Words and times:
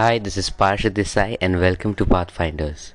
Hi, 0.00 0.18
this 0.18 0.38
is 0.38 0.48
Parshad 0.48 0.94
Desai 0.94 1.36
and 1.42 1.60
welcome 1.60 1.94
to 1.96 2.06
Pathfinders. 2.06 2.94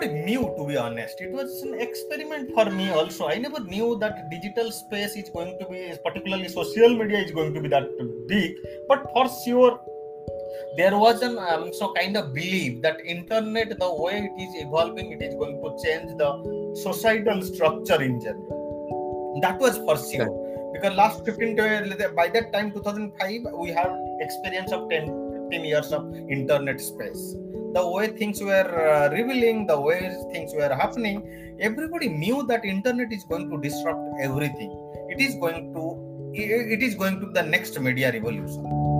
nobody 0.00 0.08
knew 0.24 0.42
to 0.56 0.66
be 0.66 0.76
honest. 0.76 1.20
It 1.20 1.30
was 1.30 1.62
an 1.62 1.74
experiment 1.80 2.52
for 2.52 2.64
me 2.70 2.90
also. 2.90 3.28
I 3.28 3.36
never 3.36 3.60
knew 3.60 3.96
that 4.00 4.28
digital 4.30 4.72
space 4.72 5.14
is 5.14 5.30
going 5.30 5.56
to 5.60 5.66
be 5.66 5.94
particularly 6.04 6.48
social 6.48 6.96
media 6.96 7.18
is 7.18 7.30
going 7.30 7.54
to 7.54 7.60
be 7.60 7.68
that 7.68 7.88
big. 8.26 8.56
But 8.88 9.04
for 9.12 9.28
sure 9.44 9.80
there 10.76 10.96
was 10.96 11.20
an 11.22 11.36
um, 11.38 11.72
so 11.72 11.92
kind 11.94 12.16
of 12.16 12.32
belief 12.32 12.80
that 12.82 13.04
internet 13.04 13.76
the 13.78 13.94
way 14.02 14.30
it 14.30 14.40
is 14.40 14.54
evolving 14.62 15.10
it 15.12 15.20
is 15.20 15.34
going 15.34 15.60
to 15.62 15.70
change 15.84 16.16
the 16.16 16.74
societal 16.74 17.42
structure 17.42 18.00
in 18.00 18.20
general. 18.20 19.38
That 19.42 19.58
was 19.58 19.78
for 19.78 19.96
sure 19.98 20.30
because 20.72 20.94
last 20.96 21.24
15 21.24 21.56
to 21.56 22.12
by 22.14 22.28
that 22.28 22.52
time 22.52 22.70
2005 22.70 23.52
we 23.54 23.70
have 23.70 23.92
experience 24.20 24.70
of 24.70 24.88
10 24.90 25.06
15 25.50 25.64
years 25.64 25.92
of 25.92 26.14
internet 26.28 26.80
space. 26.80 27.34
The 27.74 27.88
way 27.88 28.08
things 28.08 28.40
were 28.40 28.70
uh, 28.88 29.10
revealing 29.10 29.66
the 29.66 29.80
way 29.80 30.00
things 30.32 30.52
were 30.54 30.72
happening 30.72 31.56
everybody 31.60 32.08
knew 32.08 32.46
that 32.46 32.64
internet 32.64 33.12
is 33.12 33.24
going 33.24 33.50
to 33.50 33.60
disrupt 33.60 34.00
everything. 34.22 34.70
It 35.08 35.20
is 35.20 35.34
going 35.34 35.74
to 35.74 36.06
it 36.32 36.80
is 36.80 36.94
going 36.94 37.18
to 37.18 37.26
be 37.26 37.32
the 37.32 37.42
next 37.42 37.78
media 37.80 38.12
revolution 38.12 38.99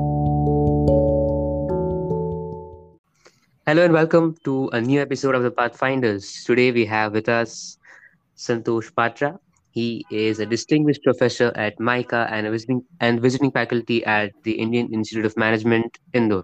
Hello 3.70 3.84
and 3.84 3.92
welcome 3.92 4.34
to 4.42 4.68
a 4.72 4.80
new 4.80 5.00
episode 5.00 5.36
of 5.36 5.44
the 5.44 5.50
Pathfinders. 5.52 6.42
Today 6.42 6.72
we 6.72 6.84
have 6.86 7.12
with 7.12 7.28
us 7.28 7.78
Santosh 8.36 8.92
Patra. 8.96 9.38
He 9.70 10.04
is 10.10 10.40
a 10.40 10.44
distinguished 10.44 11.04
professor 11.04 11.52
at 11.54 11.78
MICA 11.78 12.26
and 12.32 12.48
a 12.48 12.50
visiting 12.50 12.82
and 12.98 13.22
visiting 13.22 13.52
faculty 13.52 14.04
at 14.04 14.32
the 14.42 14.58
Indian 14.58 14.92
Institute 14.92 15.24
of 15.24 15.36
Management, 15.36 15.98
Indore. 16.14 16.42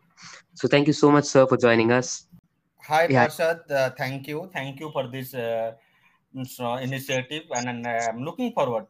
So 0.54 0.68
thank 0.68 0.86
you 0.86 0.92
so 0.92 1.10
much, 1.10 1.24
sir, 1.24 1.48
for 1.48 1.56
joining 1.56 1.90
us. 1.90 2.28
Hi, 2.82 3.08
yeah. 3.10 3.26
Parshad. 3.26 3.68
Uh, 3.68 3.90
thank 3.98 4.28
you. 4.28 4.48
Thank 4.52 4.78
you 4.78 4.92
for 4.92 5.08
this 5.08 5.34
uh, 5.34 5.72
initiative, 6.80 7.42
and 7.56 7.84
uh, 7.84 8.06
I'm 8.08 8.22
looking 8.22 8.52
forward. 8.52 8.86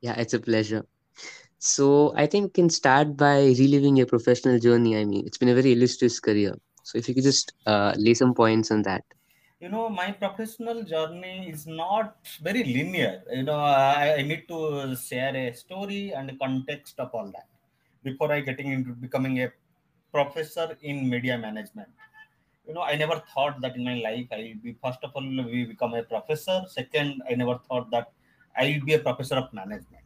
Yeah, 0.00 0.14
it's 0.18 0.34
a 0.34 0.40
pleasure. 0.40 0.84
So 1.60 2.12
I 2.16 2.26
think 2.26 2.46
we 2.46 2.50
can 2.50 2.68
start 2.68 3.16
by 3.16 3.54
reliving 3.62 3.94
your 3.94 4.06
professional 4.06 4.58
journey. 4.58 4.96
I 4.96 5.04
mean, 5.04 5.24
it's 5.24 5.38
been 5.38 5.50
a 5.50 5.54
very 5.54 5.70
illustrious 5.70 6.18
career. 6.18 6.56
So 6.82 6.98
if 6.98 7.08
you 7.08 7.14
could 7.14 7.24
just 7.24 7.54
uh, 7.66 7.94
lay 7.96 8.14
some 8.14 8.34
points 8.34 8.70
on 8.70 8.82
that. 8.82 9.04
You 9.60 9.68
know, 9.68 9.90
my 9.90 10.10
professional 10.12 10.82
journey 10.84 11.50
is 11.50 11.66
not 11.66 12.16
very 12.42 12.64
linear. 12.64 13.22
You 13.30 13.42
know, 13.42 13.58
I, 13.58 14.14
I 14.14 14.22
need 14.22 14.48
to 14.48 14.96
share 14.96 15.36
a 15.36 15.52
story 15.52 16.12
and 16.12 16.38
context 16.40 16.98
of 16.98 17.10
all 17.12 17.30
that 17.32 17.46
before 18.02 18.32
I 18.32 18.40
getting 18.40 18.72
into 18.72 18.92
becoming 18.92 19.42
a 19.42 19.52
professor 20.12 20.76
in 20.80 21.10
media 21.10 21.36
management. 21.36 21.90
You 22.66 22.74
know, 22.74 22.82
I 22.82 22.96
never 22.96 23.22
thought 23.34 23.60
that 23.60 23.76
in 23.76 23.84
my 23.84 23.96
life 23.96 24.28
I 24.32 24.38
will 24.38 24.62
be 24.62 24.76
first 24.82 25.00
of 25.02 25.10
all 25.14 25.22
we 25.22 25.64
become 25.64 25.94
a 25.94 26.02
professor. 26.02 26.62
Second, 26.68 27.22
I 27.28 27.34
never 27.34 27.58
thought 27.68 27.90
that 27.90 28.12
I 28.56 28.64
will 28.70 28.86
be 28.86 28.94
a 28.94 28.98
professor 28.98 29.36
of 29.36 29.52
management. 29.52 30.04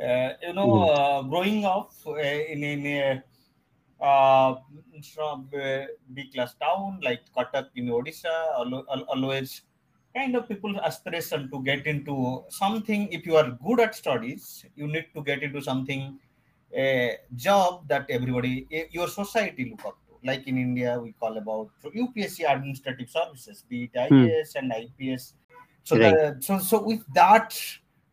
Uh, 0.00 0.32
you 0.42 0.52
know, 0.52 0.68
mm. 0.68 0.98
uh, 0.98 1.22
growing 1.22 1.64
up 1.64 1.90
uh, 2.06 2.14
in, 2.14 2.64
in 2.64 2.86
a 2.86 3.22
uh, 4.00 4.54
from 5.14 5.48
uh, 5.54 5.84
big 6.14 6.32
class 6.32 6.54
town 6.54 7.00
like 7.02 7.20
Cuttack 7.36 7.66
in 7.76 7.86
Odisha, 7.86 8.54
always 9.08 9.62
kind 10.14 10.34
of 10.34 10.48
people's 10.48 10.78
aspiration 10.78 11.50
to 11.50 11.62
get 11.62 11.86
into 11.86 12.44
something. 12.48 13.08
If 13.12 13.26
you 13.26 13.36
are 13.36 13.50
good 13.64 13.80
at 13.80 13.94
studies, 13.94 14.64
you 14.76 14.86
need 14.86 15.06
to 15.14 15.22
get 15.22 15.42
into 15.42 15.60
something, 15.60 16.18
a 16.74 17.18
job 17.36 17.86
that 17.88 18.06
everybody, 18.08 18.66
your 18.90 19.08
society 19.08 19.70
look 19.70 19.84
up 19.86 19.98
to. 20.06 20.26
Like 20.26 20.46
in 20.46 20.58
India, 20.58 20.98
we 21.00 21.12
call 21.12 21.38
about 21.38 21.70
UPSC 21.84 22.50
administrative 22.50 23.08
services, 23.08 23.64
be 23.68 23.84
it 23.84 23.94
IAS 23.94 24.52
hmm. 24.52 24.70
and 24.70 24.90
IPS. 25.00 25.34
So, 25.84 25.98
right. 25.98 26.14
the, 26.14 26.36
so, 26.40 26.58
so 26.58 26.82
with 26.82 27.02
that 27.14 27.58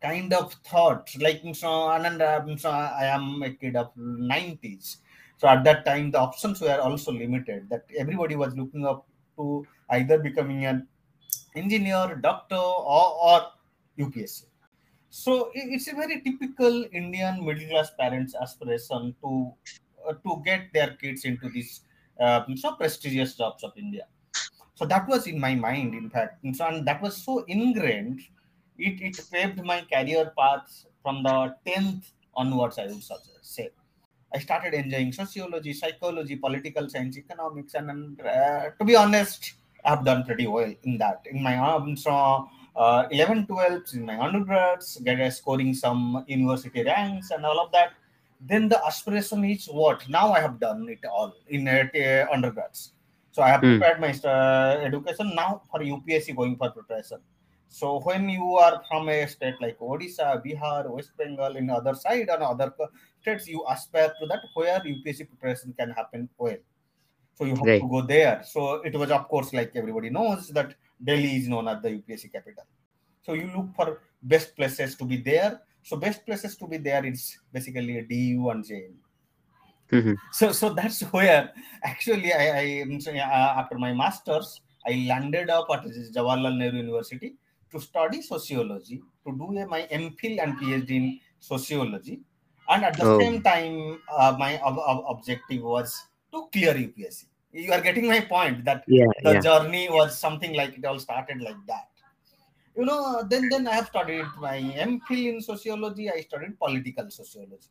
kind 0.00 0.32
of 0.32 0.54
thought, 0.66 1.10
like 1.20 1.42
so, 1.52 1.90
and, 1.90 2.60
so 2.60 2.70
I 2.70 3.04
am 3.04 3.42
a 3.42 3.50
kid 3.50 3.76
of 3.76 3.94
90s 3.96 4.98
so 5.38 5.46
at 5.46 5.62
that 5.64 5.86
time, 5.86 6.10
the 6.10 6.18
options 6.18 6.60
were 6.60 6.80
also 6.80 7.12
limited. 7.12 7.70
That 7.70 7.84
everybody 7.96 8.34
was 8.34 8.56
looking 8.56 8.84
up 8.84 9.06
to 9.36 9.64
either 9.90 10.18
becoming 10.18 10.66
an 10.66 10.88
engineer, 11.54 12.18
doctor, 12.20 12.56
or, 12.56 13.14
or 13.22 13.40
UPSC. 13.98 14.46
So 15.10 15.50
it's 15.54 15.86
a 15.86 15.94
very 15.94 16.20
typical 16.22 16.84
Indian 16.92 17.46
middle 17.46 17.68
class 17.68 17.92
parents' 17.98 18.34
aspiration 18.34 19.14
to 19.22 19.52
uh, 20.08 20.14
to 20.26 20.42
get 20.44 20.72
their 20.74 20.96
kids 21.00 21.24
into 21.24 21.48
these 21.48 21.82
uh, 22.20 22.42
so 22.56 22.72
prestigious 22.72 23.36
jobs 23.36 23.62
of 23.62 23.72
India. 23.76 24.06
So 24.74 24.86
that 24.86 25.08
was 25.08 25.28
in 25.28 25.40
my 25.40 25.54
mind, 25.54 25.94
in 25.94 26.10
fact, 26.10 26.44
and, 26.44 26.54
so, 26.54 26.66
and 26.66 26.86
that 26.86 27.00
was 27.00 27.16
so 27.16 27.44
ingrained. 27.46 28.20
It 28.76 29.00
it 29.00 29.20
paved 29.30 29.64
my 29.64 29.82
career 29.82 30.32
path 30.36 30.84
from 31.02 31.22
the 31.22 31.54
tenth 31.64 32.10
onwards. 32.34 32.78
I 32.78 32.86
would 32.86 33.02
say. 33.42 33.70
I 34.34 34.38
started 34.38 34.74
enjoying 34.74 35.12
sociology, 35.12 35.72
psychology, 35.72 36.36
political 36.36 36.88
science, 36.88 37.16
economics, 37.16 37.74
and 37.74 38.20
uh, 38.20 38.70
to 38.78 38.84
be 38.84 38.94
honest, 38.94 39.54
I've 39.84 40.04
done 40.04 40.24
pretty 40.24 40.46
well 40.46 40.72
in 40.82 40.98
that. 40.98 41.22
In 41.30 41.42
my 41.42 41.56
um, 41.56 41.96
so, 41.96 42.48
uh, 42.76 43.06
11, 43.10 43.46
12, 43.46 43.82
in 43.94 44.04
my 44.04 44.18
undergrads, 44.18 44.98
get 44.98 45.20
uh, 45.20 45.30
scoring 45.30 45.72
some 45.74 46.24
university 46.26 46.82
ranks 46.84 47.30
and 47.30 47.44
all 47.46 47.58
of 47.58 47.72
that. 47.72 47.92
Then 48.40 48.68
the 48.68 48.84
aspiration 48.84 49.44
is 49.44 49.66
what? 49.66 50.08
Now 50.08 50.32
I 50.32 50.40
have 50.40 50.60
done 50.60 50.86
it 50.88 51.04
all 51.08 51.34
in 51.48 51.66
uh, 51.66 52.26
undergrads. 52.32 52.92
So 53.32 53.42
I 53.42 53.48
have 53.48 53.62
mm. 53.62 53.78
prepared 53.78 54.00
my 54.00 54.28
uh, 54.28 54.80
education 54.84 55.34
now 55.34 55.62
for 55.70 55.80
UPSC 55.80 56.36
going 56.36 56.56
for 56.56 56.70
preparation. 56.70 57.18
So 57.68 58.00
when 58.00 58.28
you 58.28 58.56
are 58.56 58.82
from 58.88 59.08
a 59.08 59.26
state 59.26 59.54
like 59.60 59.78
Odisha, 59.78 60.42
Bihar, 60.44 60.90
West 60.90 61.12
Bengal, 61.18 61.56
in 61.56 61.68
other 61.70 61.94
side 61.94 62.28
and 62.28 62.42
other 62.42 62.72
states, 63.20 63.46
you 63.46 63.64
aspire 63.70 64.12
to 64.20 64.26
that 64.26 64.40
where 64.54 64.80
UPSC 64.80 65.28
preparation 65.28 65.74
can 65.78 65.90
happen 65.90 66.28
well. 66.38 66.56
So 67.34 67.44
you 67.44 67.54
have 67.54 67.66
right. 67.66 67.80
to 67.80 67.88
go 67.88 68.02
there. 68.02 68.42
So 68.44 68.76
it 68.82 68.96
was, 68.96 69.10
of 69.10 69.28
course, 69.28 69.52
like 69.52 69.72
everybody 69.76 70.10
knows 70.10 70.48
that 70.48 70.74
Delhi 71.02 71.36
is 71.36 71.48
known 71.48 71.68
as 71.68 71.82
the 71.82 71.90
UPSC 71.90 72.32
capital. 72.32 72.64
So 73.22 73.34
you 73.34 73.50
look 73.54 73.74
for 73.76 74.00
best 74.22 74.56
places 74.56 74.96
to 74.96 75.04
be 75.04 75.18
there. 75.18 75.60
So 75.82 75.96
best 75.96 76.24
places 76.24 76.56
to 76.56 76.66
be 76.66 76.78
there 76.78 77.04
is 77.04 77.38
basically 77.52 77.98
a 77.98 78.02
DU 78.02 78.48
and 78.50 78.64
JNU. 78.64 78.94
Mm-hmm. 79.92 80.14
So 80.32 80.52
so 80.52 80.74
that's 80.74 81.00
where 81.12 81.50
actually 81.82 82.32
I, 82.32 82.84
I 82.84 82.84
uh, 82.84 83.60
after 83.60 83.78
my 83.78 83.94
masters 83.94 84.60
I 84.86 85.06
landed 85.08 85.48
up 85.48 85.66
at 85.72 85.84
Jawaharlal 85.84 86.58
Nehru 86.58 86.76
University 86.78 87.36
to 87.70 87.80
study 87.80 88.22
sociology, 88.22 89.02
to 89.26 89.32
do 89.36 89.58
a, 89.58 89.66
my 89.66 89.82
MPhil 89.90 90.42
and 90.42 90.58
PhD 90.58 90.90
in 90.90 91.20
sociology. 91.38 92.20
And 92.68 92.84
at 92.84 92.96
the 92.96 93.04
oh. 93.04 93.18
same 93.18 93.42
time, 93.42 94.00
uh, 94.14 94.36
my 94.38 94.60
ob- 94.60 94.78
ob- 94.78 95.04
objective 95.08 95.62
was 95.62 96.02
to 96.32 96.48
clear 96.52 96.74
UPSC. 96.74 97.24
You 97.52 97.72
are 97.72 97.80
getting 97.80 98.06
my 98.06 98.20
point 98.20 98.64
that 98.66 98.84
yeah, 98.86 99.06
the 99.22 99.34
yeah. 99.34 99.40
journey 99.40 99.88
was 99.90 100.18
something 100.18 100.54
like 100.54 100.76
it 100.76 100.84
all 100.84 100.98
started 100.98 101.40
like 101.40 101.56
that. 101.66 101.88
You 102.76 102.84
know, 102.84 103.24
then 103.28 103.48
then 103.48 103.66
I 103.66 103.74
have 103.74 103.86
studied 103.86 104.26
my 104.38 104.60
MPhil 104.60 105.34
in 105.34 105.40
sociology. 105.40 106.10
I 106.10 106.20
studied 106.20 106.58
political 106.58 107.10
sociology 107.10 107.68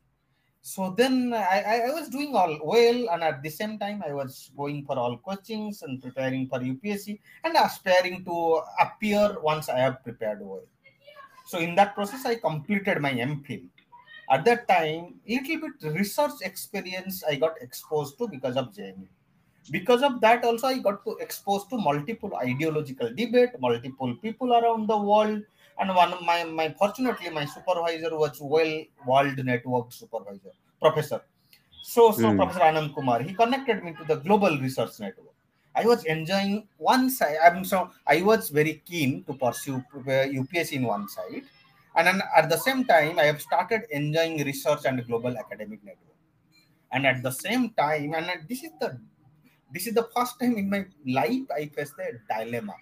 so 0.62 0.94
then 0.98 1.34
I, 1.34 1.88
I 1.88 1.94
was 1.94 2.10
doing 2.10 2.36
all 2.36 2.60
well 2.64 3.10
and 3.12 3.24
at 3.24 3.42
the 3.42 3.50
same 3.50 3.80
time 3.80 4.04
i 4.06 4.14
was 4.14 4.52
going 4.58 4.84
for 4.86 4.98
all 4.98 5.18
coachings 5.18 5.82
and 5.82 6.02
preparing 6.02 6.48
for 6.48 6.60
upsc 6.60 7.20
and 7.44 7.56
aspiring 7.56 8.26
to 8.26 8.62
appear 8.80 9.38
once 9.42 9.70
i 9.70 9.80
have 9.80 10.04
prepared 10.04 10.40
well. 10.42 10.64
So 11.46 11.60
in 11.60 11.76
that 11.76 11.96
process 11.96 12.26
i 12.26 12.36
completed 12.36 13.00
my 13.00 13.14
mphil 13.14 13.64
at 14.30 14.44
that 14.46 14.68
time 14.68 15.16
a 15.28 15.34
little 15.36 15.70
bit 15.70 15.94
research 15.94 16.42
experience 16.42 17.24
i 17.24 17.36
got 17.36 17.62
exposed 17.62 18.18
to 18.18 18.28
because 18.28 18.58
of 18.58 18.74
JNU 18.74 19.08
because 19.72 20.04
of 20.04 20.20
that 20.22 20.44
also 20.44 20.68
i 20.68 20.78
got 20.80 21.04
to 21.06 21.18
exposed 21.18 21.70
to 21.70 21.78
multiple 21.78 22.36
ideological 22.36 23.10
debate 23.14 23.50
multiple 23.60 24.16
people 24.16 24.54
around 24.54 24.88
the 24.88 24.98
world 24.98 25.42
and 25.80 25.94
one 25.94 26.14
my, 26.26 26.44
my 26.44 26.70
fortunately 26.78 27.30
my 27.30 27.46
supervisor 27.46 28.16
was 28.18 28.40
well 28.42 28.74
world 29.06 29.38
network 29.44 29.92
supervisor 29.92 30.52
professor. 30.82 31.22
So 31.84 32.12
so 32.12 32.28
mm. 32.32 32.38
professor 32.38 32.66
anand 32.70 32.94
kumar 32.96 33.22
he 33.22 33.34
connected 33.34 33.84
me 33.84 33.94
to 34.00 34.04
the 34.04 34.16
global 34.16 34.58
research 34.60 35.00
network. 35.00 35.34
I 35.76 35.86
was 35.86 36.04
enjoying 36.06 36.68
one 36.78 37.10
side 37.10 37.38
i'm 37.46 37.64
so 37.64 37.92
i 38.08 38.22
was 38.22 38.50
very 38.50 38.82
keen 38.86 39.24
to 39.26 39.34
pursue 39.34 39.84
ups 39.96 40.72
in 40.72 40.84
one 40.84 41.08
side. 41.08 41.44
And 41.96 42.08
then 42.08 42.22
at 42.36 42.50
the 42.50 42.58
same 42.58 42.86
time 42.86 43.20
i 43.20 43.26
have 43.26 43.42
started 43.42 43.84
enjoying 43.92 44.44
research 44.44 44.86
and 44.86 45.06
global 45.06 45.38
academic 45.38 45.84
network. 45.84 46.18
And 46.92 47.06
at 47.06 47.22
the 47.22 47.32
same 47.32 47.70
time 47.72 48.14
and 48.16 48.28
this 48.50 48.64
is 48.64 48.72
the 48.82 48.98
this 49.74 49.86
is 49.86 49.94
the 49.94 50.08
first 50.16 50.40
time 50.40 50.58
in 50.58 50.70
my 50.70 50.86
life 51.06 51.48
i 51.56 51.68
faced 51.68 52.00
a 52.00 52.12
dilemma 52.32 52.74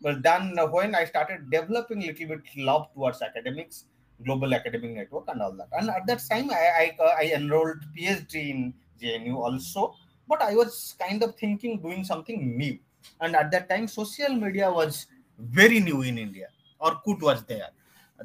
But 0.00 0.22
then 0.22 0.56
when 0.70 0.94
I 0.94 1.04
started 1.04 1.50
developing 1.50 2.00
little 2.00 2.28
bit 2.28 2.40
love 2.56 2.92
towards 2.94 3.22
academics, 3.22 3.84
global 4.24 4.54
academic 4.54 4.92
network 4.92 5.24
and 5.28 5.42
all 5.42 5.52
that. 5.52 5.68
And 5.72 5.90
at 5.90 6.06
that 6.06 6.22
time, 6.30 6.50
I, 6.50 6.94
I, 6.98 7.02
uh, 7.02 7.14
I 7.18 7.32
enrolled 7.34 7.84
PhD 7.96 8.34
in 8.50 8.74
JNU 9.00 9.36
also, 9.36 9.94
but 10.28 10.42
I 10.42 10.54
was 10.54 10.94
kind 10.98 11.22
of 11.22 11.36
thinking 11.36 11.80
doing 11.80 12.04
something 12.04 12.56
new. 12.56 12.78
And 13.20 13.34
at 13.36 13.50
that 13.50 13.68
time, 13.68 13.88
social 13.88 14.34
media 14.34 14.70
was 14.70 15.06
very 15.38 15.80
new 15.80 16.02
in 16.02 16.18
India. 16.18 16.48
Orkut 16.80 17.20
was 17.22 17.44
there. 17.44 17.70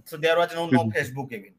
So 0.05 0.17
there 0.17 0.37
was 0.37 0.53
no, 0.53 0.67
no 0.67 0.83
Mhm. 0.83 0.93
Facebook 0.93 1.31
even. 1.31 1.53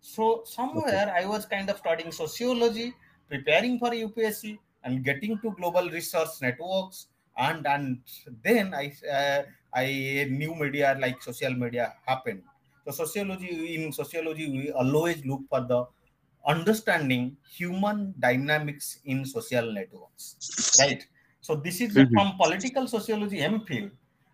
So 0.00 0.42
somewhere 0.44 1.12
I 1.14 1.24
was 1.26 1.46
kind 1.46 1.70
of 1.70 1.78
studying 1.78 2.12
sociology, 2.12 2.94
preparing 3.28 3.78
for 3.78 3.94
UPSC, 3.94 4.58
and 4.84 5.04
getting 5.04 5.38
to 5.40 5.52
global 5.52 5.88
research 5.90 6.40
networks. 6.42 7.06
And 7.36 7.66
and 7.66 8.02
then 8.44 8.74
I 8.74 8.92
uh, 9.08 9.42
I 9.74 10.26
new 10.30 10.54
media 10.54 10.96
like 11.00 11.22
social 11.22 11.54
media 11.54 11.96
happened. 12.06 12.44
So 12.84 12.90
sociology 12.92 13.74
in 13.74 13.92
sociology 13.92 14.50
we 14.50 14.70
always 14.72 15.24
look 15.24 15.42
for 15.48 15.60
the 15.62 15.86
understanding 16.46 17.36
human 17.48 18.14
dynamics 18.18 18.98
in 19.04 19.24
social 19.24 19.72
networks, 19.72 20.36
right? 20.78 21.06
So 21.40 21.54
this 21.56 21.80
is 21.80 21.94
Mhm. 21.94 22.12
from 22.12 22.36
political 22.36 22.86
sociology 22.86 23.38
MPhil 23.38 23.90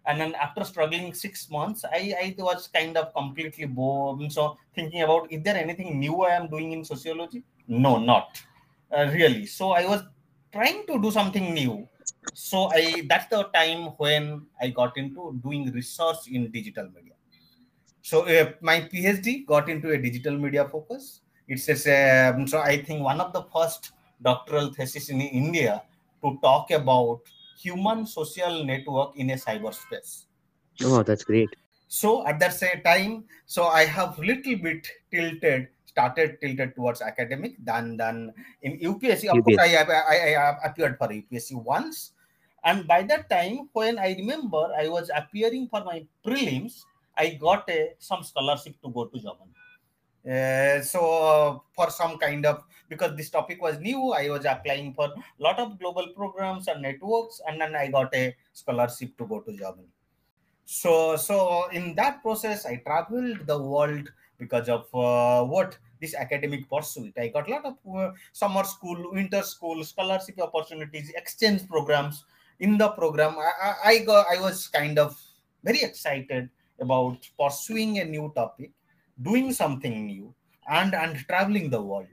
and 0.06 0.21
then 0.21 0.35
after 0.37 0.65
struggling 0.65 1.12
six 1.12 1.50
months 1.50 1.85
i 1.85 2.00
i 2.23 2.35
was 2.39 2.69
kind 2.69 2.97
of 2.97 3.12
completely 3.12 3.67
bored 3.67 4.21
so 4.33 4.56
thinking 4.75 5.03
about 5.03 5.31
is 5.31 5.43
there 5.43 5.56
anything 5.56 5.99
new 5.99 6.23
i 6.23 6.31
am 6.39 6.47
doing 6.49 6.71
in 6.73 6.85
sociology 6.85 7.43
no 7.67 7.99
not 7.99 8.41
uh, 8.97 9.06
really 9.12 9.45
so 9.45 9.73
i 9.73 9.85
was 9.85 10.03
trying 10.53 10.87
to 10.87 11.00
do 11.03 11.11
something 11.11 11.53
new 11.53 11.87
so 12.32 12.70
i 12.72 13.02
that's 13.08 13.26
the 13.28 13.43
time 13.55 13.87
when 14.02 14.46
i 14.60 14.69
got 14.69 14.96
into 14.96 15.38
doing 15.43 15.70
research 15.72 16.28
in 16.28 16.50
digital 16.50 16.88
media 16.90 17.14
so 18.02 18.26
uh, 18.26 18.52
my 18.60 18.81
phd 18.81 19.46
got 19.46 19.69
into 19.69 19.90
a 19.90 19.99
digital 19.99 20.37
media 20.37 20.69
focus 20.69 21.20
it's 21.49 21.69
a, 21.87 22.28
um, 22.28 22.46
so 22.46 22.60
i 22.60 22.81
think 22.82 23.02
one 23.02 23.20
of 23.20 23.32
the 23.32 23.43
first 23.55 23.93
doctoral 24.22 24.72
thesis 24.72 25.08
in 25.08 25.20
india 25.20 25.82
to 26.22 26.38
talk 26.43 26.70
about 26.70 27.20
human 27.58 28.06
social 28.06 28.64
network 28.64 29.16
in 29.16 29.31
a 29.31 29.34
cyberspace. 29.34 30.25
Oh, 30.84 31.02
that's 31.02 31.25
great. 31.25 31.56
So 31.88 32.26
at 32.26 32.38
that 32.38 32.54
same 32.54 32.82
time, 32.82 33.25
so 33.46 33.64
I 33.64 33.84
have 33.84 34.19
little 34.19 34.56
bit 34.56 34.87
tilted, 35.11 35.69
started 35.99 36.39
tilted 36.41 36.75
towards 36.79 37.03
academic. 37.03 37.59
than 37.59 37.97
then 37.99 38.33
in 38.62 38.79
UPSC, 38.79 39.27
of 39.27 39.43
course, 39.43 39.59
I, 39.59 39.83
I, 39.83 40.35
I 40.39 40.67
appeared 40.71 40.97
for 40.99 41.11
UPSC 41.11 41.59
once, 41.59 42.12
and 42.62 42.87
by 42.87 43.03
that 43.03 43.29
time, 43.29 43.69
when 43.73 43.99
I 43.99 44.15
remember, 44.15 44.71
I 44.79 44.87
was 44.87 45.11
appearing 45.11 45.67
for 45.67 45.83
my 45.83 46.06
prelims. 46.25 46.87
I 47.19 47.35
got 47.35 47.69
a 47.69 47.95
some 47.99 48.23
scholarship 48.23 48.79
to 48.83 48.91
go 48.95 49.06
to 49.11 49.19
Germany. 49.19 49.59
Uh, 50.29 50.83
so 50.83 51.00
uh, 51.00 51.59
for 51.75 51.91
some 51.91 52.19
kind 52.19 52.45
of 52.45 52.65
because 52.89 53.17
this 53.17 53.31
topic 53.31 53.62
was 53.62 53.79
new 53.79 54.12
i 54.12 54.29
was 54.29 54.45
applying 54.45 54.93
for 54.93 55.06
a 55.06 55.43
lot 55.47 55.59
of 55.59 55.79
global 55.79 56.09
programs 56.17 56.67
and 56.69 56.83
networks 56.83 57.41
and 57.47 57.61
then 57.61 57.75
i 57.77 57.87
got 57.89 58.12
a 58.15 58.37
scholarship 58.53 59.17
to 59.17 59.25
go 59.27 59.41
to 59.41 59.56
germany 59.56 59.89
so 60.67 61.17
so 61.17 61.69
in 61.71 61.95
that 61.95 62.21
process 62.21 62.67
i 62.67 62.77
traveled 62.77 63.47
the 63.47 63.59
world 63.59 64.11
because 64.39 64.69
of 64.69 64.87
uh, 64.95 65.43
what 65.45 65.79
this 66.00 66.15
academic 66.15 66.69
pursuit. 66.71 67.12
I 67.19 67.29
got 67.29 67.49
a 67.49 67.50
lot 67.50 67.65
of 67.65 67.77
uh, 67.97 68.12
summer 68.33 68.65
school 68.65 69.12
winter 69.12 69.43
school 69.43 69.83
scholarship 69.85 70.41
opportunities 70.41 71.11
exchange 71.17 71.69
programs. 71.69 72.25
In 72.61 72.77
the 72.77 72.89
program 72.89 73.37
i 73.39 73.75
i, 73.85 73.99
got 73.99 74.27
i 74.35 74.41
was 74.41 74.67
kind 74.67 74.99
of 74.99 75.17
very 75.62 75.83
excited 75.83 76.50
about 76.81 77.19
pursuing 77.39 77.99
a 78.00 78.05
new 78.05 78.33
topic 78.35 78.73
doing 79.23 79.53
something 79.53 80.06
new 80.06 80.35
and 80.69 80.95
and 80.95 81.17
traveling 81.29 81.71
the 81.71 81.81
world. 81.81 82.06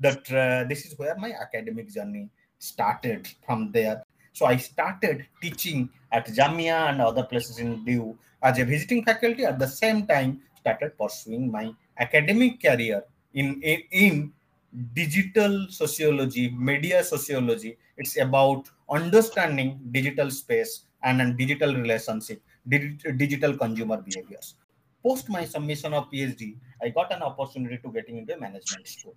That 0.00 0.26
uh, 0.32 0.64
this 0.68 0.84
is 0.86 0.98
where 0.98 1.16
my 1.16 1.32
academic 1.32 1.92
journey 1.92 2.30
started 2.58 3.28
from 3.46 3.70
there. 3.72 4.02
So 4.32 4.46
i 4.46 4.56
started 4.56 5.26
teaching 5.40 5.90
at 6.10 6.26
jamia 6.26 6.88
and 6.90 7.00
other 7.00 7.24
places 7.24 7.58
in 7.58 7.84
DU 7.84 8.18
as 8.42 8.58
a 8.58 8.64
visiting 8.64 9.04
faculty. 9.04 9.44
At 9.44 9.58
the 9.58 9.68
same 9.68 10.06
time 10.06 10.40
started 10.62 10.96
pursuing 10.98 11.50
my 11.50 11.72
academic 11.98 12.62
career 12.62 13.02
in 13.34 13.60
in, 13.62 13.82
in 13.90 14.32
digital 14.94 15.66
sociology 15.68 16.50
media 16.50 17.04
sociology 17.04 17.76
it's 17.96 18.16
about 18.18 18.70
understanding 18.90 19.78
digital 19.90 20.30
space 20.30 20.84
and, 21.02 21.36
digital 21.36 21.74
relationship 21.74 22.40
digital 22.68 23.56
consumer 23.56 24.00
behaviors. 24.00 24.54
Post 25.02 25.28
my 25.28 25.44
submission 25.44 25.92
of 25.94 26.08
phd 26.10 26.56
i 26.80 26.88
got 26.88 27.12
an 27.12 27.22
opportunity 27.22 27.78
to 27.78 27.90
getting 27.90 28.18
into 28.18 28.38
management 28.38 28.86
school. 28.86 29.16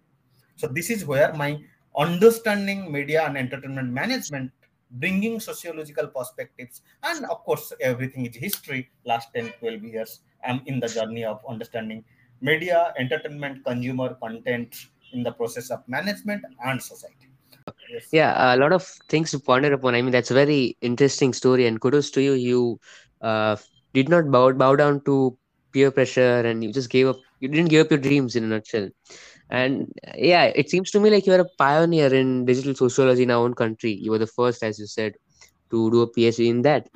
So 0.56 0.68
this 0.68 0.90
is 0.90 1.06
where 1.06 1.34
my 1.34 1.62
understanding 1.98 2.92
media 2.92 3.24
and 3.24 3.38
entertainment 3.38 3.92
management 3.92 4.52
bringing 4.92 5.40
sociological 5.40 6.08
perspectives 6.08 6.82
and 7.04 7.26
of 7.26 7.44
course 7.44 7.72
everything 7.82 8.26
is 8.26 8.36
history. 8.36 8.90
Last 9.06 9.30
10 9.34 9.54
12 9.60 9.84
years 9.84 10.20
i'm 10.48 10.62
in 10.66 10.80
the 10.80 10.88
journey 10.88 11.24
of 11.24 11.42
understanding 11.48 12.04
media 12.42 12.94
entertainment 12.98 13.64
consumer 13.66 14.16
content 14.16 14.88
in 15.14 15.24
the 15.24 15.32
process 15.32 15.70
of 15.72 15.88
management 15.88 16.44
and 16.66 16.82
society. 16.82 17.30
Yes. 17.90 18.10
yeah 18.12 18.54
a 18.54 18.58
lot 18.58 18.74
of 18.74 18.84
things 19.10 19.32
to 19.32 19.40
ponder 19.40 19.74
upon. 19.74 19.96
I 19.96 20.02
mean 20.02 20.12
that's 20.12 20.32
a 20.32 20.34
very 20.36 20.78
interesting 20.82 21.34
story 21.34 21.66
and 21.66 21.80
kudos 21.80 22.12
to 22.12 22.22
you. 22.22 22.34
You 22.34 22.80
uh, 23.22 23.56
did 23.94 24.10
not 24.10 24.30
bow, 24.30 24.52
bow 24.54 24.76
down 24.76 25.02
to 25.06 25.38
peer 25.72 25.92
pressure 25.92 26.42
and 26.42 26.64
you 26.64 26.72
just 26.72 26.90
gave 26.90 27.08
up 27.08 27.18
you 27.40 27.48
didn't 27.48 27.70
give 27.70 27.86
up 27.86 27.92
your 27.92 28.00
dreams 28.00 28.36
in 28.36 28.44
a 28.44 28.48
nutshell. 28.48 28.90
And 29.50 29.92
yeah 30.16 30.46
it 30.46 30.70
seems 30.70 30.92
to 30.92 31.00
me 31.00 31.10
like 31.10 31.26
you're 31.26 31.40
a 31.40 31.50
pioneer 31.58 32.14
in 32.14 32.46
digital 32.46 32.76
sociology 32.76 33.24
in 33.24 33.32
our 33.32 33.44
own 33.44 33.56
country. 33.56 33.94
You 33.94 34.12
were 34.12 34.20
the 34.20 34.28
first 34.28 34.64
as 34.64 34.78
you 34.78 34.86
said 34.86 35.16
to 35.72 35.92
do 35.92 36.02
a 36.02 36.12
phd 36.14 36.48
in 36.48 36.62
that. 36.62 36.90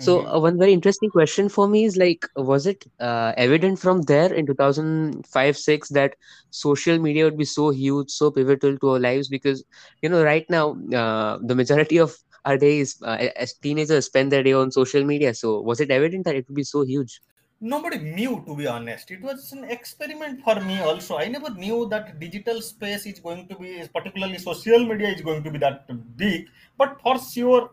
So 0.00 0.18
mm-hmm. 0.18 0.28
uh, 0.28 0.40
one 0.40 0.58
very 0.58 0.72
interesting 0.72 1.10
question 1.10 1.48
for 1.48 1.68
me 1.68 1.84
is 1.84 1.96
like 1.96 2.26
was 2.36 2.66
it 2.66 2.84
uh, 2.98 3.32
evident 3.36 3.78
from 3.78 4.02
there 4.02 4.32
in 4.32 4.46
2005 4.46 5.56
6 5.56 5.88
that 5.90 6.16
social 6.50 6.98
media 6.98 7.24
would 7.24 7.38
be 7.38 7.44
so 7.44 7.70
huge 7.70 8.10
so 8.10 8.30
pivotal 8.30 8.76
to 8.78 8.90
our 8.90 8.98
lives? 8.98 9.28
Because 9.28 9.62
you 10.02 10.08
know 10.08 10.24
right 10.24 10.48
now 10.50 10.76
uh, 10.92 11.38
the 11.42 11.54
majority 11.54 11.98
of 11.98 12.16
our 12.44 12.58
days 12.58 13.00
as 13.02 13.54
teenagers 13.54 14.06
spend 14.06 14.32
their 14.32 14.42
day 14.42 14.52
on 14.52 14.70
social 14.70 15.04
media. 15.04 15.32
So 15.32 15.60
was 15.60 15.80
it 15.80 15.90
evident 15.90 16.24
that 16.24 16.34
it 16.34 16.46
would 16.48 16.56
be 16.56 16.64
so 16.64 16.82
huge? 16.82 17.20
Nobody 17.60 17.98
knew 17.98 18.42
to 18.46 18.56
be 18.56 18.66
honest. 18.66 19.10
It 19.12 19.22
was 19.22 19.52
an 19.52 19.64
experiment 19.64 20.42
for 20.42 20.60
me 20.60 20.80
also. 20.80 21.18
I 21.18 21.28
never 21.28 21.50
knew 21.50 21.88
that 21.88 22.18
digital 22.18 22.60
space 22.60 23.06
is 23.06 23.20
going 23.20 23.46
to 23.48 23.54
be 23.54 23.88
particularly 23.94 24.38
social 24.38 24.84
media 24.84 25.08
is 25.08 25.22
going 25.22 25.44
to 25.44 25.50
be 25.50 25.58
that 25.58 25.86
big. 26.16 26.46
But 26.76 27.00
for 27.00 27.18
sure 27.18 27.70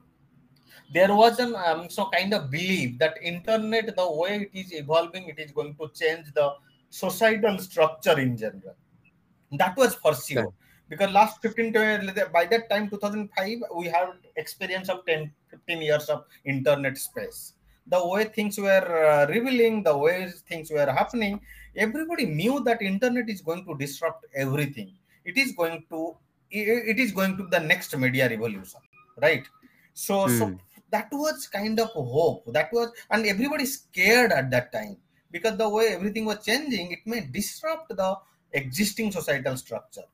there 0.93 1.13
was 1.15 1.39
an 1.39 1.55
um, 1.55 1.89
so 1.89 2.10
kind 2.10 2.33
of 2.33 2.51
belief 2.51 2.98
that 3.00 3.17
internet 3.21 3.95
the 3.95 4.12
way 4.12 4.50
it 4.51 4.60
is 4.60 4.74
evolving 4.74 5.27
it 5.27 5.39
is 5.39 5.51
going 5.51 5.75
to 5.75 5.89
change 5.93 6.33
the 6.33 6.53
societal 6.89 7.57
structure 7.57 8.19
in 8.19 8.38
general. 8.38 8.75
That 9.53 9.75
was 9.77 9.95
for 9.95 10.13
sure. 10.15 10.48
Okay. 10.48 10.55
because 10.91 11.12
last 11.13 11.41
15 11.41 11.74
to, 11.74 12.29
by 12.33 12.45
that 12.45 12.69
time 12.69 12.89
2005 12.89 13.60
we 13.75 13.86
have 13.88 14.10
experience 14.36 14.89
of 14.89 15.05
10 15.05 15.31
15 15.50 15.81
years 15.81 16.05
of 16.10 16.25
internet 16.45 16.98
space. 16.98 17.53
The 17.88 18.07
way 18.07 18.25
things 18.25 18.57
were 18.57 18.88
uh, 19.05 19.25
revealing 19.27 19.83
the 19.83 19.98
way 19.98 20.29
things 20.48 20.69
were 20.69 20.91
happening 21.00 21.39
everybody 21.75 22.25
knew 22.25 22.60
that 22.65 22.81
internet 22.81 23.29
is 23.29 23.41
going 23.41 23.65
to 23.65 23.77
disrupt 23.77 24.25
everything. 24.36 24.91
It 25.24 25.38
is 25.38 25.53
going 25.53 25.86
to 25.89 26.17
it 26.53 27.00
is 27.00 27.13
going 27.13 27.38
to 27.38 27.48
the 27.48 27.60
next 27.60 27.95
media 27.95 28.27
revolution 28.27 28.81
right? 29.21 29.48
So 29.93 30.27
so 30.27 30.57
that 30.91 31.07
was 31.12 31.48
kind 31.48 31.79
of 31.79 31.89
hope 31.89 32.43
that 32.53 32.71
was 32.71 32.91
and 33.10 33.25
everybody 33.25 33.65
scared 33.65 34.31
at 34.31 34.50
that 34.51 34.71
time 34.71 34.98
because 35.31 35.57
the 35.57 35.69
way 35.69 35.88
everything 35.89 36.25
was 36.25 36.43
changing 36.45 36.91
it 36.91 37.00
may 37.05 37.21
disrupt 37.21 37.89
the 37.89 38.15
existing 38.53 39.12
societal 39.12 39.55
structure 39.57 40.07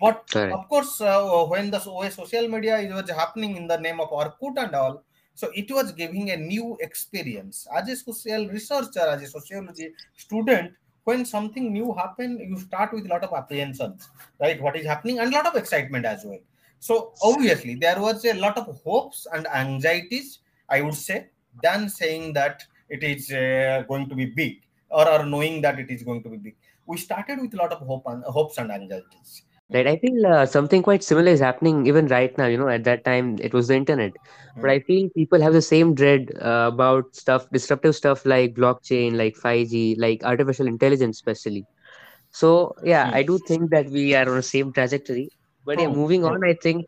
but 0.00 0.34
of 0.34 0.68
course 0.68 1.00
uh, 1.00 1.44
when 1.44 1.70
the 1.70 1.80
way 1.86 2.10
social 2.10 2.48
media 2.48 2.76
was 2.92 3.10
happening 3.10 3.56
in 3.56 3.66
the 3.68 3.78
name 3.78 4.00
of 4.00 4.10
Orkut 4.10 4.56
and 4.56 4.74
all 4.74 5.04
so 5.38 5.52
it 5.54 5.70
was 5.70 5.92
giving 5.92 6.32
a 6.32 6.36
new 6.36 6.76
experience. 6.80 7.68
As 7.72 7.88
a 7.88 7.94
social 7.94 8.48
researcher, 8.48 9.06
as 9.06 9.22
a 9.22 9.26
sociology 9.28 9.92
student, 10.16 10.72
when 11.04 11.24
something 11.24 11.72
new 11.72 11.94
happen, 11.94 12.40
you 12.40 12.58
start 12.58 12.92
with 12.92 13.06
a 13.06 13.08
lot 13.08 13.22
of 13.22 13.32
apprehensions, 13.32 14.08
right? 14.40 14.60
What 14.60 14.74
is 14.74 14.84
happening 14.84 15.20
and 15.20 15.32
a 15.32 15.36
lot 15.36 15.46
of 15.46 15.54
excitement 15.54 16.06
as 16.06 16.24
well. 16.24 16.40
So 16.80 17.12
obviously 17.22 17.74
there 17.74 18.00
was 18.00 18.24
a 18.24 18.34
lot 18.34 18.56
of 18.56 18.80
hopes 18.84 19.26
and 19.32 19.46
anxieties, 19.48 20.38
I 20.68 20.80
would 20.82 20.94
say, 20.94 21.28
than 21.62 21.88
saying 21.88 22.32
that 22.34 22.64
it 22.88 23.02
is 23.02 23.30
uh, 23.30 23.84
going 23.88 24.08
to 24.08 24.14
be 24.14 24.26
big 24.26 24.62
or, 24.90 25.08
or 25.08 25.24
knowing 25.26 25.60
that 25.62 25.78
it 25.78 25.90
is 25.90 26.02
going 26.02 26.22
to 26.22 26.28
be 26.30 26.36
big. 26.36 26.56
We 26.86 26.96
started 26.96 27.40
with 27.40 27.52
a 27.54 27.56
lot 27.56 27.72
of 27.72 27.80
hope 27.86 28.04
and 28.06 28.22
hopes 28.24 28.58
and 28.58 28.70
anxieties. 28.70 29.42
Right. 29.70 29.86
I 29.86 29.98
feel 29.98 30.26
uh, 30.26 30.46
something 30.46 30.82
quite 30.82 31.02
similar 31.04 31.30
is 31.30 31.40
happening 31.40 31.86
even 31.86 32.06
right 32.06 32.36
now. 32.38 32.46
You 32.46 32.56
know, 32.56 32.68
at 32.68 32.84
that 32.84 33.04
time 33.04 33.36
it 33.38 33.52
was 33.52 33.68
the 33.68 33.76
internet, 33.76 34.12
but 34.60 34.70
Hmm. 34.70 34.70
I 34.70 34.80
feel 34.80 35.10
people 35.10 35.42
have 35.42 35.52
the 35.52 35.60
same 35.60 35.94
dread 35.94 36.30
uh, 36.40 36.70
about 36.72 37.14
stuff, 37.14 37.50
disruptive 37.50 37.94
stuff 37.94 38.24
like 38.24 38.54
blockchain, 38.54 39.16
like 39.16 39.36
5G, 39.36 39.96
like 39.98 40.24
artificial 40.24 40.66
intelligence, 40.66 41.18
especially. 41.18 41.66
So 42.30 42.74
yeah, 42.82 43.08
Hmm. 43.08 43.14
I 43.14 43.22
do 43.24 43.38
think 43.46 43.70
that 43.70 43.90
we 43.90 44.14
are 44.14 44.28
on 44.28 44.36
the 44.36 44.42
same 44.42 44.72
trajectory. 44.72 45.30
But 45.68 45.80
yeah, 45.80 45.88
moving 45.88 46.24
on, 46.24 46.42
I 46.44 46.54
think 46.62 46.86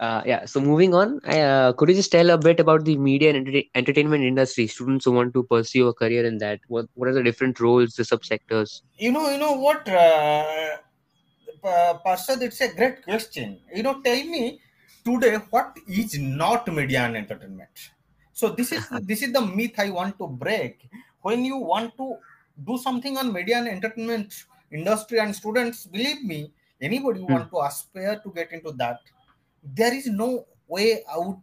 uh, 0.00 0.22
yeah. 0.26 0.44
So 0.44 0.60
moving 0.60 0.94
on, 0.94 1.20
I, 1.24 1.40
uh, 1.40 1.72
could 1.72 1.88
you 1.88 1.94
just 1.94 2.12
tell 2.12 2.30
a 2.30 2.38
bit 2.38 2.60
about 2.60 2.84
the 2.84 2.96
media 2.96 3.30
and 3.30 3.48
enter 3.48 3.62
entertainment 3.74 4.24
industry? 4.24 4.66
Students 4.66 5.06
who 5.06 5.12
want 5.12 5.32
to 5.34 5.42
pursue 5.44 5.88
a 5.88 5.94
career 5.94 6.26
in 6.26 6.38
that, 6.38 6.60
what 6.68 6.86
what 6.94 7.08
are 7.08 7.14
the 7.14 7.22
different 7.22 7.60
roles, 7.60 7.94
the 7.94 8.02
subsectors? 8.02 8.82
You 8.98 9.12
know, 9.12 9.30
you 9.30 9.38
know 9.38 9.52
what, 9.52 9.88
uh, 9.88 10.76
Pa- 11.62 12.00
Parshad, 12.04 12.42
it's 12.42 12.60
a 12.60 12.74
great 12.74 13.02
question. 13.02 13.58
You 13.74 13.82
know, 13.82 14.00
tell 14.02 14.24
me 14.36 14.60
today 15.04 15.36
what 15.50 15.78
is 15.88 16.18
not 16.18 16.68
media 16.68 17.00
and 17.06 17.16
entertainment. 17.16 17.90
So 18.32 18.50
this 18.50 18.72
is 18.72 18.86
this 19.10 19.22
is 19.22 19.32
the 19.32 19.40
myth 19.40 19.78
I 19.78 19.90
want 19.90 20.18
to 20.18 20.28
break. 20.28 20.88
When 21.22 21.44
you 21.44 21.56
want 21.56 21.96
to 21.96 22.16
do 22.70 22.78
something 22.78 23.16
on 23.16 23.32
media 23.32 23.58
and 23.58 23.68
entertainment 23.68 24.34
industry 24.70 25.18
and 25.20 25.34
students, 25.34 25.86
believe 25.86 26.22
me, 26.22 26.52
anybody 26.80 27.20
who 27.20 27.26
Hmm. 27.28 27.34
want 27.34 27.50
to 27.50 27.60
aspire 27.60 28.20
to 28.22 28.30
get 28.32 28.52
into 28.52 28.72
that, 28.72 29.00
there 29.62 29.94
is 29.94 30.06
no 30.06 30.46
way 30.68 31.02
out 31.10 31.40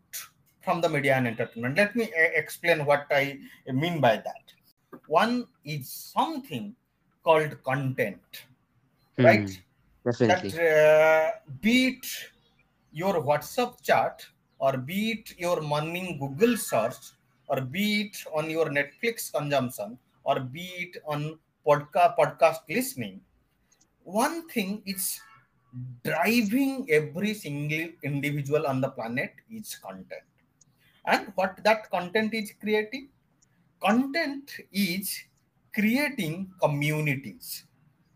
from 0.61 0.81
the 0.81 0.89
media 0.89 1.15
and 1.15 1.27
entertainment. 1.27 1.77
Let 1.77 1.95
me 1.95 2.05
uh, 2.05 2.31
explain 2.35 2.85
what 2.85 3.07
I 3.11 3.39
mean 3.67 4.01
by 4.01 4.17
that. 4.17 4.53
One 5.07 5.47
is 5.63 5.89
something 5.89 6.75
called 7.23 7.61
content, 7.63 8.21
right? 9.21 9.49
Hmm. 9.49 10.27
that 10.27 10.53
uh, 10.55 11.39
beat 11.61 12.05
your 12.91 13.15
WhatsApp 13.23 13.81
chat 13.81 14.25
or 14.59 14.77
beat 14.77 15.35
your 15.39 15.61
morning 15.61 16.17
Google 16.19 16.57
search 16.57 17.11
or 17.47 17.61
beat 17.61 18.25
on 18.33 18.49
your 18.49 18.67
Netflix 18.67 19.31
consumption 19.33 19.97
or 20.23 20.39
beat 20.39 20.97
on 21.05 21.39
podcast 21.65 22.15
podcast 22.17 22.59
listening. 22.69 23.21
One 24.05 24.47
thing 24.47 24.81
is 24.85 25.19
driving 26.03 26.88
every 26.89 27.33
single 27.33 27.89
individual 28.03 28.65
on 28.67 28.79
the 28.79 28.89
planet 28.89 29.33
is 29.51 29.75
content. 29.75 30.24
And 31.05 31.33
what 31.35 31.59
that 31.63 31.89
content 31.91 32.33
is 32.33 32.53
creating? 32.62 33.09
Content 33.81 34.51
is 34.71 35.24
creating 35.74 36.50
communities 36.62 37.65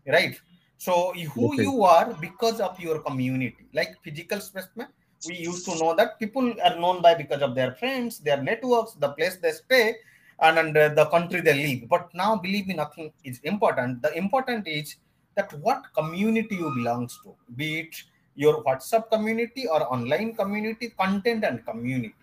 right? 0.06 0.40
So 0.78 1.12
who 1.34 1.60
you 1.60 1.84
are 1.84 2.16
because 2.20 2.60
of 2.60 2.78
your 2.80 3.00
community. 3.00 3.66
Like 3.74 3.96
physical 4.02 4.40
specimen 4.40 4.88
we 5.26 5.36
used 5.36 5.66
to 5.66 5.74
know 5.78 5.94
that 5.94 6.18
people 6.18 6.54
are 6.64 6.78
known 6.78 7.02
by 7.02 7.14
because 7.14 7.42
of 7.42 7.54
their 7.54 7.72
friends 7.74 8.20
their 8.20 8.42
networks 8.42 8.94
the 8.94 9.10
place 9.10 9.36
they 9.36 9.52
stay 9.52 9.94
and, 10.40 10.58
and 10.58 10.76
uh, 10.76 10.88
the 10.88 11.04
country 11.06 11.42
they 11.42 11.52
live. 11.52 11.88
But 11.88 12.08
now 12.14 12.36
believe 12.36 12.66
me 12.66 12.74
nothing 12.74 13.12
is 13.24 13.40
important. 13.40 14.00
The 14.00 14.16
important 14.16 14.66
is 14.66 14.96
that 15.36 15.52
what 15.54 15.82
community 15.94 16.56
you 16.56 16.70
belongs 16.74 17.18
to 17.22 17.34
be 17.56 17.80
it 17.80 18.02
your 18.34 18.62
whatsapp 18.64 19.10
community 19.10 19.66
or 19.68 19.82
online 19.92 20.34
community 20.34 20.90
content 20.98 21.44
and 21.44 21.64
community. 21.64 22.14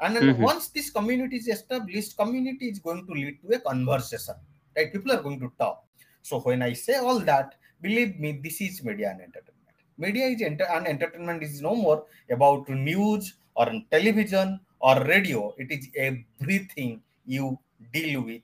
And 0.00 0.14
then 0.16 0.36
hmm 0.36 0.40
once 0.40 0.68
this 0.68 0.90
community 0.90 1.36
is 1.36 1.48
established 1.48 2.16
community 2.16 2.68
is 2.68 2.78
going 2.78 3.06
to 3.06 3.12
lead 3.12 3.40
to 3.42 3.56
a 3.56 3.60
conversation 3.60 4.34
right? 4.76 4.92
People 4.92 5.12
are 5.12 5.22
going 5.22 5.40
to 5.40 5.52
talk. 5.58 5.84
So 6.22 6.40
when 6.40 6.62
i 6.62 6.72
say 6.72 6.96
all 6.96 7.20
that 7.20 7.54
believe 7.80 8.18
me 8.18 8.32
this 8.42 8.60
is 8.60 8.82
media 8.84 9.10
and 9.10 9.20
entertainment. 9.20 9.54
Media 9.96 10.26
is 10.26 10.42
enter- 10.42 10.68
and 10.70 10.86
entertainment 10.86 11.42
is 11.42 11.60
no 11.62 11.74
more 11.74 12.04
about 12.30 12.68
news 12.68 13.34
or 13.56 13.66
television 13.90 14.60
or 14.80 15.02
radio. 15.04 15.54
It 15.58 15.70
is 15.72 15.88
everything 15.96 17.02
you 17.26 17.58
deal 17.92 18.22
with. 18.22 18.42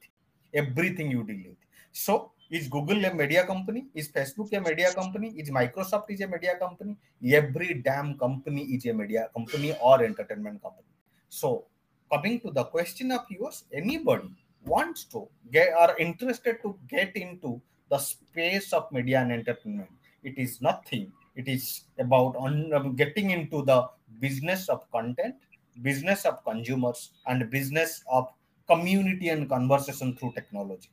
Everything 0.53 1.11
you 1.11 1.25
deal 1.25 1.43
with. 1.51 1.59
So 1.93 2.33
is 2.59 2.65
google 2.77 3.05
a 3.11 3.13
media 3.21 3.43
company 3.53 3.83
is 4.01 4.09
facebook 4.17 4.51
a 4.59 4.61
media 4.69 4.91
company 5.01 5.31
is 5.43 5.51
microsoft 5.61 6.11
is 6.17 6.21
a 6.27 6.29
media 6.35 6.55
company 6.65 6.95
every 7.43 7.71
damn 7.89 8.11
company 8.25 8.65
is 8.77 8.87
a 8.93 8.95
media 9.03 9.29
company 9.37 9.71
or 9.91 9.97
entertainment 10.11 10.61
company 10.67 10.95
so, 11.35 11.67
coming 12.13 12.39
to 12.43 12.53
the 12.53 12.65
question 12.65 13.11
of 13.11 13.23
yours, 13.29 13.65
anybody 13.73 14.31
wants 14.65 15.03
to 15.07 15.27
get 15.51 15.75
or 15.77 15.97
interested 15.99 16.63
to 16.63 16.79
get 16.89 17.17
into 17.17 17.61
the 17.91 17.99
space 17.99 18.73
of 18.73 18.91
media 18.93 19.19
and 19.21 19.33
entertainment. 19.33 19.91
It 20.23 20.39
is 20.39 20.63
nothing. 20.63 21.11
It 21.35 21.49
is 21.49 21.87
about 21.99 22.37
um, 22.39 22.95
getting 22.95 23.31
into 23.31 23.65
the 23.65 23.89
business 24.21 24.69
of 24.69 24.89
content, 24.93 25.35
business 25.83 26.25
of 26.25 26.45
consumers, 26.45 27.11
and 27.27 27.51
business 27.51 28.05
of 28.09 28.29
community 28.69 29.31
and 29.31 29.49
conversation 29.49 30.17
through 30.17 30.35
technology. 30.35 30.89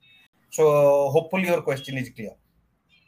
So, 0.51 1.09
hopefully, 1.09 1.47
your 1.47 1.61
question 1.61 1.97
is 1.97 2.09
clear. 2.15 2.31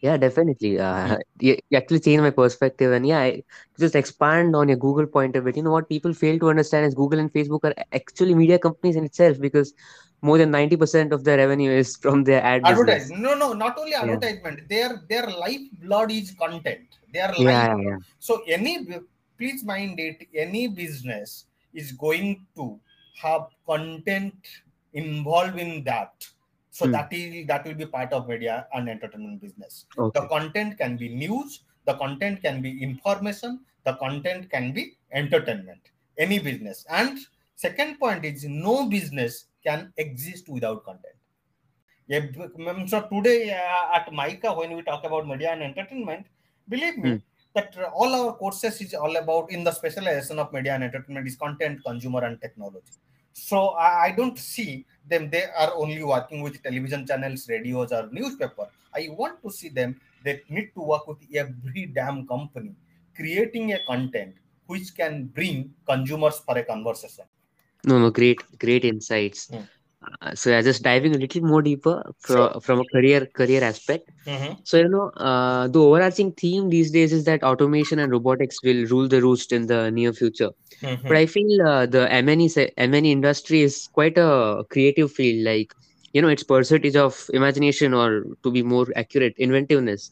Yeah, 0.02 0.18
definitely. 0.18 0.80
Uh, 0.80 1.18
you, 1.40 1.58
actually 1.74 2.02
changed 2.02 2.24
my 2.24 2.30
perspective, 2.30 2.92
and 2.92 3.08
yeah, 3.08 3.20
I, 3.20 3.44
just 3.80 3.96
expand 3.96 4.54
on 4.54 4.68
your 4.68 4.78
Google 4.78 5.08
point 5.08 5.38
of 5.38 5.48
it. 5.48 5.56
You 5.56 5.64
know 5.64 5.72
what 5.72 5.88
people 5.88 6.14
fail 6.14 6.38
to 6.40 6.50
understand 6.50 6.86
is 6.86 6.94
Google 6.94 7.20
and 7.20 7.32
Facebook 7.32 7.64
are 7.64 7.74
actually 7.94 8.36
media 8.36 8.60
companies 8.60 8.98
in 8.98 9.06
itself 9.06 9.40
because 9.40 9.74
more 10.22 10.38
than 10.38 10.52
90% 10.52 11.14
of 11.14 11.24
their 11.24 11.38
revenue 11.38 11.72
is 11.72 11.96
from 11.98 12.24
their 12.24 12.42
ad 12.42 12.64
advertise 12.66 13.10
business. 13.10 13.20
no 13.20 13.34
no 13.36 13.54
not 13.54 13.78
only 13.78 13.92
Yeah. 13.92 14.04
advertisement 14.04 14.68
their 14.70 14.90
their 15.10 15.28
lifeblood 15.28 16.12
is 16.12 16.32
content 16.44 17.00
their 17.14 17.28
life 17.28 17.40
Yeah, 17.40 17.76
yeah, 17.78 17.98
so 18.20 18.42
any 18.58 18.74
please 19.38 19.66
mind 19.72 20.00
it 20.00 20.28
any 20.34 20.68
business 20.68 21.46
is 21.74 21.92
going 21.92 22.46
to 22.56 22.80
have 23.22 23.48
content 23.66 24.34
involved 24.94 25.60
in 25.60 25.84
that 25.84 26.14
so. 26.78 26.86
Hmm. 26.86 26.92
that 26.92 27.14
is 27.14 27.48
that 27.48 27.66
will 27.66 27.80
be 27.84 27.86
part 27.86 28.12
of 28.18 28.28
media 28.28 28.68
and 28.74 28.90
entertainment 28.90 29.42
business 29.42 29.86
the 30.18 30.26
content 30.36 30.78
can 30.78 30.98
be 30.98 31.10
news 31.24 31.64
the 31.86 31.96
content 32.04 32.42
can 32.42 32.62
be 32.62 32.72
information 32.90 33.60
the 33.86 33.94
content 34.06 34.50
can 34.50 34.72
be 34.78 34.84
entertainment 35.22 35.92
any 36.18 36.40
business 36.50 36.86
and 36.90 37.20
second 37.56 38.00
point 38.00 38.26
is 38.32 38.46
no 38.46 38.78
business 38.98 39.46
can 39.66 39.92
exist 39.98 40.50
without 40.50 40.84
content 40.84 41.18
yeah, 42.08 42.20
mm, 42.20 42.90
so 42.90 43.02
today 43.12 43.52
uh, 43.52 43.96
at 43.96 44.12
Mica, 44.12 44.54
when 44.54 44.76
we 44.76 44.82
talk 44.82 45.06
about 45.06 45.28
media 45.28 45.52
and 45.52 45.64
entertainment, 45.64 46.26
believe 46.68 46.98
me 46.98 47.22
that 47.56 47.76
uh, 47.78 47.90
all 47.94 48.14
our 48.14 48.34
courses 48.34 48.82
is 48.82 48.94
all 48.94 49.16
about 49.16 49.52
in 49.52 49.64
the 49.64 49.72
specialization 49.72 50.40
of 50.40 50.52
media 50.52 50.74
and 50.76 50.84
entertainment 50.84 51.28
is 51.28 51.36
content, 51.36 51.80
consumer, 51.86 52.24
and 52.26 52.42
technology. 52.42 52.94
So 53.34 53.70
I, 53.70 54.06
I 54.06 54.12
don't 54.12 54.38
see 54.38 54.86
them. 55.08 55.30
They 55.30 55.46
are 55.46 55.74
only 55.76 56.04
working 56.04 56.42
with 56.42 56.62
television 56.64 57.06
channels, 57.06 57.50
radios, 57.50 57.92
or 57.92 58.10
newspaper. 58.12 58.70
I 58.96 59.10
want 59.10 59.42
to 59.44 59.52
see 59.52 59.70
them. 59.70 60.00
They 60.24 60.42
need 60.50 60.74
to 60.76 60.82
work 60.82 61.08
with 61.08 61.18
every 61.34 61.88
damn 61.88 62.26
company, 62.28 62.76
creating 63.16 63.74
a 63.74 63.80
content 63.86 64.36
which 64.68 64.96
can 64.96 65.26
bring 65.26 65.74
consumers 65.86 66.40
for 66.40 66.58
a 66.58 66.64
conversation. 66.64 67.26
No, 67.86 68.00
no, 68.00 68.12
great, 68.12 68.42
great 68.60 68.86
insights. 68.86 69.50
Hmm. 69.50 69.64
Uh, 70.22 70.34
so 70.36 70.50
yeah, 70.50 70.62
just 70.62 70.84
diving 70.84 71.16
a 71.16 71.18
little 71.18 71.42
more 71.42 71.62
deeper 71.62 72.04
Sure. 72.26 72.52
from 72.62 72.80
a 72.80 72.86
career 72.86 73.28
career 73.36 73.64
aspect. 73.64 74.12
Mm-hmm. 74.26 74.54
So 74.64 74.78
you 74.78 74.90
know, 74.90 75.10
uh, 75.18 75.68
the 75.68 75.80
overarching 75.80 76.32
theme 76.34 76.70
these 76.70 76.92
days 76.92 77.14
is 77.14 77.26
that 77.26 77.44
automation 77.44 78.00
and 78.00 78.12
robotics 78.12 78.62
will 78.64 78.86
rule 78.88 79.08
the 79.08 79.22
roost 79.22 79.52
in 79.52 79.68
the 79.68 79.92
near 79.92 80.14
future. 80.14 80.50
But 81.08 81.18
Mm-hmm. 81.18 81.18
I 81.18 81.26
feel 81.26 81.68
uh, 81.68 81.86
the 81.86 82.12
M&E 82.12 82.48
se- 82.50 82.72
M&E 82.78 83.12
industry 83.12 83.62
is 83.62 83.88
quite 83.94 84.18
a 84.18 84.64
creative 84.70 85.12
field. 85.12 85.46
Like 85.46 85.74
you 86.14 86.22
know, 86.22 86.30
its 86.30 86.44
percentage 86.44 86.96
of 86.96 87.26
imagination, 87.34 87.94
or 87.94 88.24
to 88.44 88.52
be 88.52 88.64
more 88.64 88.88
accurate, 88.96 89.34
inventiveness. 89.38 90.12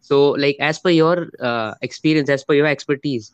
So, 0.00 0.30
like 0.30 0.56
as 0.60 0.78
per 0.78 0.90
your 0.90 1.28
uh, 1.40 1.74
experience, 1.82 2.28
as 2.30 2.44
per 2.44 2.54
your 2.54 2.66
expertise, 2.66 3.32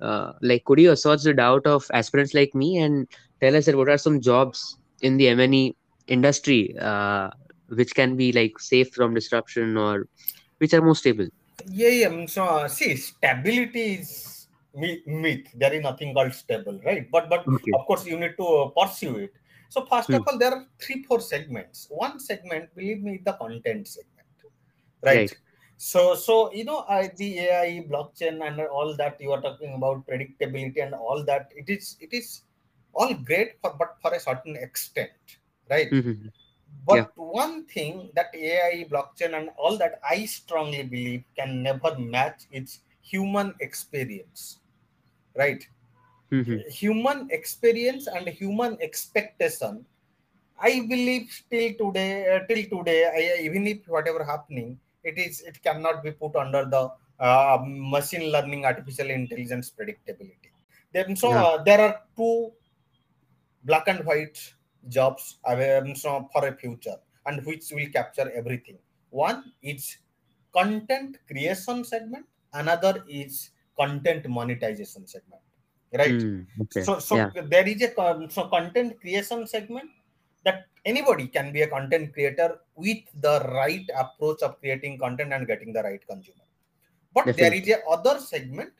uh, 0.00 0.32
like 0.42 0.64
could 0.64 0.78
you 0.80 0.90
assert 0.92 1.22
the 1.22 1.34
doubt 1.34 1.66
of 1.66 1.86
aspirants 1.92 2.34
like 2.34 2.54
me 2.54 2.78
and 2.78 3.06
tell 3.40 3.56
us 3.56 3.66
that 3.66 3.76
what 3.76 3.88
are 3.88 3.98
some 3.98 4.20
jobs 4.20 4.76
in 5.00 5.16
the 5.16 5.28
M&E 5.28 5.74
industry 6.06 6.74
uh, 6.80 7.30
which 7.68 7.94
can 7.94 8.16
be 8.16 8.32
like 8.32 8.58
safe 8.58 8.88
from 8.94 9.14
disruption 9.14 9.76
or 9.76 10.06
which 10.58 10.74
are 10.74 10.82
more 10.82 10.94
stable? 10.96 11.26
Yeah, 11.66 11.88
yeah. 11.88 12.08
mm, 12.08 12.28
So, 12.28 12.44
uh, 12.44 12.68
see, 12.68 12.96
stability 12.96 13.94
is 14.00 14.48
myth. 14.74 15.06
myth. 15.06 15.46
There 15.54 15.72
is 15.74 15.82
nothing 15.82 16.14
called 16.14 16.34
stable, 16.34 16.80
right? 16.84 17.10
But, 17.10 17.28
but 17.28 17.46
Okay. 17.46 17.72
of 17.72 17.86
course, 17.86 18.06
you 18.06 18.18
need 18.18 18.36
to 18.38 18.46
uh, 18.46 18.68
pursue 18.70 19.16
it. 19.18 19.32
So, 19.68 19.84
first 19.86 20.12
of 20.12 20.22
Hmm. 20.22 20.26
all, 20.26 20.38
there 20.38 20.52
are 20.52 20.66
three, 20.80 21.02
four 21.04 21.20
segments. 21.20 21.86
One 21.90 22.18
segment, 22.18 22.74
believe 22.74 23.02
me, 23.02 23.20
the 23.24 23.34
content 23.34 23.86
segment, 23.88 24.26
right? 25.02 25.30
Right. 25.30 25.36
So, 25.76 26.14
so 26.14 26.52
you 26.52 26.64
know, 26.64 26.78
uh, 26.80 27.08
the 27.16 27.38
AI, 27.38 27.86
blockchain, 27.90 28.46
and 28.46 28.60
all 28.60 28.96
that 28.96 29.20
you 29.20 29.32
are 29.32 29.40
talking 29.40 29.74
about, 29.74 30.06
predictability, 30.06 30.82
and 30.84 30.94
all 30.94 31.24
that. 31.24 31.50
It 31.56 31.68
is, 31.70 31.96
it 32.00 32.12
is 32.12 32.42
all 32.94 33.14
great, 33.14 33.60
for, 33.60 33.74
but 33.78 33.96
for 34.02 34.12
a 34.14 34.20
certain 34.20 34.56
extent, 34.56 35.12
right? 35.70 35.90
Mm-hmm. 35.90 36.28
Yeah. 36.88 37.06
But 37.06 37.12
one 37.16 37.64
thing 37.66 38.10
that 38.14 38.34
AI, 38.34 38.84
blockchain, 38.90 39.36
and 39.36 39.50
all 39.56 39.76
that 39.78 40.00
I 40.08 40.24
strongly 40.26 40.82
believe 40.82 41.24
can 41.36 41.62
never 41.62 41.96
match 41.98 42.44
its 42.52 42.80
human 43.02 43.54
experience, 43.60 44.58
right? 45.36 45.66
Mhm. 46.32 46.62
Human 46.70 47.28
experience 47.30 48.06
and 48.06 48.28
human 48.28 48.78
expectation. 48.80 49.84
I 50.60 50.80
believe 50.86 51.30
still 51.32 51.74
today, 51.74 52.28
uh, 52.36 52.46
till 52.46 52.62
today, 52.78 53.00
I, 53.08 53.42
even 53.42 53.66
if 53.66 53.86
whatever 53.88 54.22
happening, 54.24 54.78
it 55.02 55.18
is 55.18 55.40
it 55.42 55.62
cannot 55.62 56.02
be 56.04 56.12
put 56.12 56.36
under 56.36 56.64
the 56.64 56.92
uh, 57.18 57.58
machine 57.64 58.30
learning, 58.30 58.64
artificial 58.64 59.10
intelligence 59.10 59.72
predictability. 59.72 60.52
Then 60.92 61.16
so 61.16 61.30
Yeah. 61.30 61.42
uh, 61.42 61.62
there 61.62 61.80
are 61.80 61.94
two 62.16 62.52
black 63.64 63.88
and 63.88 64.04
white 64.04 64.54
jobs 64.88 65.38
for 65.44 66.46
a 66.46 66.56
future 66.56 66.96
and 67.26 67.44
which 67.44 67.70
will 67.72 67.88
capture 67.92 68.30
everything. 68.32 68.78
One 69.10 69.52
is 69.62 69.98
content 70.52 71.18
creation 71.26 71.84
segment, 71.84 72.26
another 72.52 73.04
is 73.08 73.50
content 73.76 74.28
monetization 74.28 75.06
segment. 75.06 75.42
Right. 75.92 76.10
Mm, 76.10 76.46
okay. 76.62 76.82
So 76.82 76.98
so 76.98 77.16
Yeah. 77.16 77.30
there 77.52 77.66
is 77.68 77.82
a 77.82 78.28
so 78.30 78.48
content 78.48 79.00
creation 79.00 79.46
segment 79.46 79.90
that 80.44 80.66
anybody 80.84 81.26
can 81.28 81.52
be 81.52 81.62
a 81.62 81.68
content 81.68 82.12
creator 82.14 82.60
with 82.76 83.02
the 83.20 83.40
right 83.52 83.86
approach 83.94 84.42
of 84.42 84.58
creating 84.60 84.98
content 84.98 85.32
and 85.32 85.46
getting 85.46 85.72
the 85.72 85.82
right 85.82 86.04
consumer. 86.06 86.44
But 87.12 87.36
there 87.36 87.52
is 87.52 87.68
a 87.68 87.84
other 87.86 88.18
segment 88.20 88.72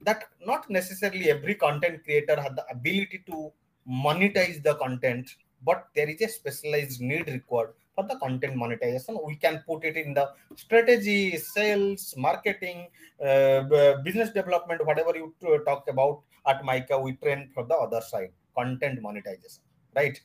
that 0.00 0.24
not 0.46 0.70
necessarily 0.70 1.30
every 1.30 1.54
content 1.56 2.04
creator 2.04 2.40
has 2.40 2.54
the 2.54 2.66
ability 2.70 3.24
to 3.26 3.52
monetize 3.88 4.62
the 4.62 4.74
content, 4.76 5.36
but 5.64 5.88
there 5.94 6.08
is 6.08 6.20
a 6.22 6.28
specialized 6.28 7.00
need 7.00 7.28
required 7.28 7.74
for 7.94 8.04
the 8.06 8.16
content 8.16 8.56
monetization. 8.56 9.18
We 9.24 9.36
can 9.36 9.62
put 9.66 9.84
it 9.84 9.96
in 9.96 10.14
the 10.14 10.30
strategy, 10.56 11.36
sales, 11.36 12.14
marketing, 12.16 12.88
uh, 13.24 13.62
business 14.02 14.30
development, 14.30 14.84
whatever 14.86 15.12
you 15.14 15.34
talk 15.64 15.88
about 15.88 16.22
at 16.46 16.64
Mica, 16.64 16.98
we 16.98 17.12
train 17.16 17.50
for 17.54 17.64
the 17.64 17.74
other 17.74 18.00
side, 18.00 18.32
content 18.56 19.00
monetization, 19.00 19.62
right? 19.94 20.20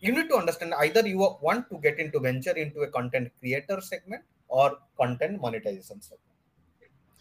You 0.00 0.12
need 0.12 0.28
to 0.28 0.36
understand 0.36 0.74
either 0.74 1.06
you 1.06 1.18
want 1.18 1.70
to 1.70 1.78
get 1.78 1.98
into 1.98 2.20
venture 2.20 2.52
into 2.52 2.80
a 2.80 2.88
content 2.88 3.32
creator 3.40 3.80
segment 3.80 4.22
or 4.48 4.78
content 4.98 5.40
monetization 5.40 6.02
segment. 6.02 6.20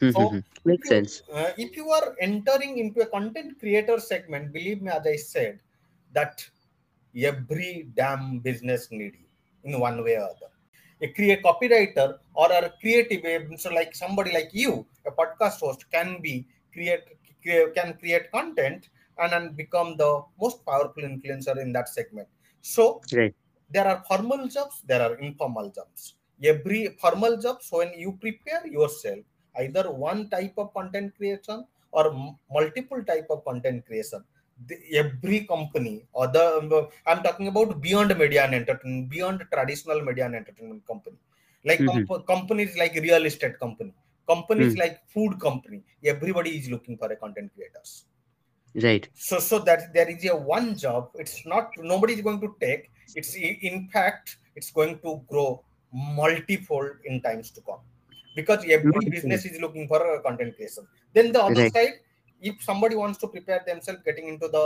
So 0.10 0.32
Mhm. 0.32 0.44
if 0.66 0.66
Makes 0.66 0.86
you 0.86 0.96
sense. 0.96 1.24
uh, 1.32 1.52
if 1.58 1.75
you 1.78 1.90
are 1.90 2.16
entering 2.20 2.78
into 2.78 3.02
a 3.02 3.06
content 3.08 3.60
creator 3.60 4.00
segment, 4.00 4.52
believe 4.52 4.82
me, 4.82 4.92
as 4.92 5.06
I 5.08 5.16
said, 5.16 5.60
that 6.13 6.48
every 7.15 7.89
damn 7.96 8.39
business 8.39 8.89
need 8.91 9.17
in 9.63 9.79
one 9.79 10.03
way 10.03 10.15
or 10.17 10.24
other. 10.24 10.51
A 11.01 11.08
create 11.13 11.43
copywriter 11.43 12.20
or 12.34 12.51
a 12.51 12.72
creative, 12.82 13.60
so 13.60 13.70
like 13.72 13.93
somebody 13.96 14.32
like 14.32 14.50
you, 14.53 14.86
a 15.05 15.12
podcast 15.12 15.60
host, 15.60 15.89
can 15.91 16.22
be 16.22 16.48
create 16.72 17.03
can 17.75 17.98
create 17.98 18.32
content 18.32 18.89
and 19.17 19.32
then 19.34 19.53
become 19.53 19.98
the 19.98 20.24
most 20.41 20.65
powerful 20.65 21.03
influencer 21.03 21.58
in 21.62 21.74
that 21.74 21.89
segment. 21.89 22.27
So 22.62 23.05
Right. 23.12 23.36
there 23.75 23.88
are 23.91 24.03
formal 24.08 24.48
jobs 24.55 24.75
there 24.89 25.01
are 25.05 25.15
informal 25.27 25.67
jobs 25.77 26.01
every 26.51 26.82
formal 27.03 27.34
jobs 27.46 27.65
so 27.70 27.77
when 27.82 27.91
you 28.03 28.12
prepare 28.25 28.63
yourself 28.77 29.20
either 29.63 29.86
one 29.91 30.22
type 30.36 30.53
of 30.63 30.74
content 30.77 31.15
creation 31.17 31.65
or 31.91 32.05
multiple 32.58 33.03
type 33.12 33.27
of 33.29 33.43
content 33.50 33.86
creation 33.88 34.24
every 35.01 35.39
company 35.53 36.05
or 36.13 36.27
the 36.27 36.43
i'm 37.07 37.22
talking 37.27 37.48
about 37.51 37.81
beyond 37.81 38.17
media 38.17 38.41
and 38.45 38.55
entertainment 38.62 39.10
beyond 39.10 39.43
traditional 39.53 40.01
media 40.10 40.25
and 40.27 40.36
entertainment 40.36 40.86
company 40.91 41.17
like 41.69 41.79
Mhm. 41.79 42.07
comp- 42.07 42.25
companies 42.33 42.77
like 42.81 42.93
real 43.07 43.25
estate 43.31 43.57
company 43.65 43.93
companies 44.33 44.74
Mm. 44.74 44.79
like 44.83 44.95
food 45.13 45.33
company 45.48 45.79
everybody 46.13 46.51
is 46.60 46.69
looking 46.74 46.98
for 47.01 47.10
a 47.15 47.17
content 47.24 47.50
creators 47.55 47.91
Right. 48.86 49.07
so 49.13 49.38
so 49.50 49.60
that 49.69 49.81
there 49.95 50.10
is 50.13 50.24
a 50.33 50.36
one 50.36 50.69
job 50.83 51.12
it's 51.24 51.45
not 51.45 51.65
nobody 51.93 52.13
is 52.17 52.22
going 52.27 52.41
to 52.45 52.50
take 52.65 52.83
it's 53.19 53.33
in 53.69 53.77
fact 53.95 54.38
it's 54.55 54.72
going 54.72 54.95
to 55.05 55.12
grow 55.31 55.50
multifold 56.22 56.91
in 57.05 57.22
times 57.27 57.51
to 57.51 57.61
come 57.61 57.81
because 58.35 58.61
every 58.77 59.05
business 59.16 59.46
is 59.50 59.59
looking 59.66 59.87
for 59.92 60.00
a 60.13 60.22
content 60.27 60.55
creation 60.57 60.87
then 61.18 61.31
the 61.35 61.42
other 61.50 61.61
Right. 61.63 61.74
side 61.77 61.94
if 62.50 62.62
somebody 62.70 62.96
wants 62.96 63.18
to 63.24 63.27
prepare 63.36 63.62
themselves 63.68 64.01
getting 64.08 64.27
into 64.34 64.48
the 64.58 64.66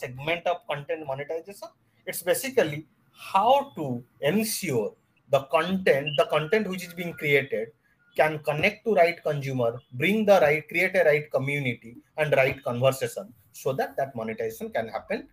segment 0.00 0.46
of 0.52 0.66
content 0.70 1.06
monetization 1.06 1.68
it's 2.06 2.22
basically 2.22 2.86
how 3.32 3.72
to 3.76 3.86
ensure 4.32 4.90
the 5.34 5.40
content 5.56 6.08
the 6.20 6.26
content 6.36 6.66
which 6.72 6.84
is 6.88 6.94
being 7.00 7.12
created 7.22 7.68
can 8.16 8.38
connect 8.50 8.84
to 8.84 8.94
right 9.00 9.18
consumer 9.22 9.72
bring 10.02 10.24
the 10.30 10.38
right 10.44 10.68
create 10.68 10.94
a 11.00 11.04
right 11.10 11.26
community 11.36 11.92
and 12.16 12.32
right 12.42 12.62
conversation 12.68 13.26
so 13.52 13.72
that 13.72 13.96
that 13.98 14.14
monetization 14.20 14.70
can 14.70 14.88
happen 14.88 15.28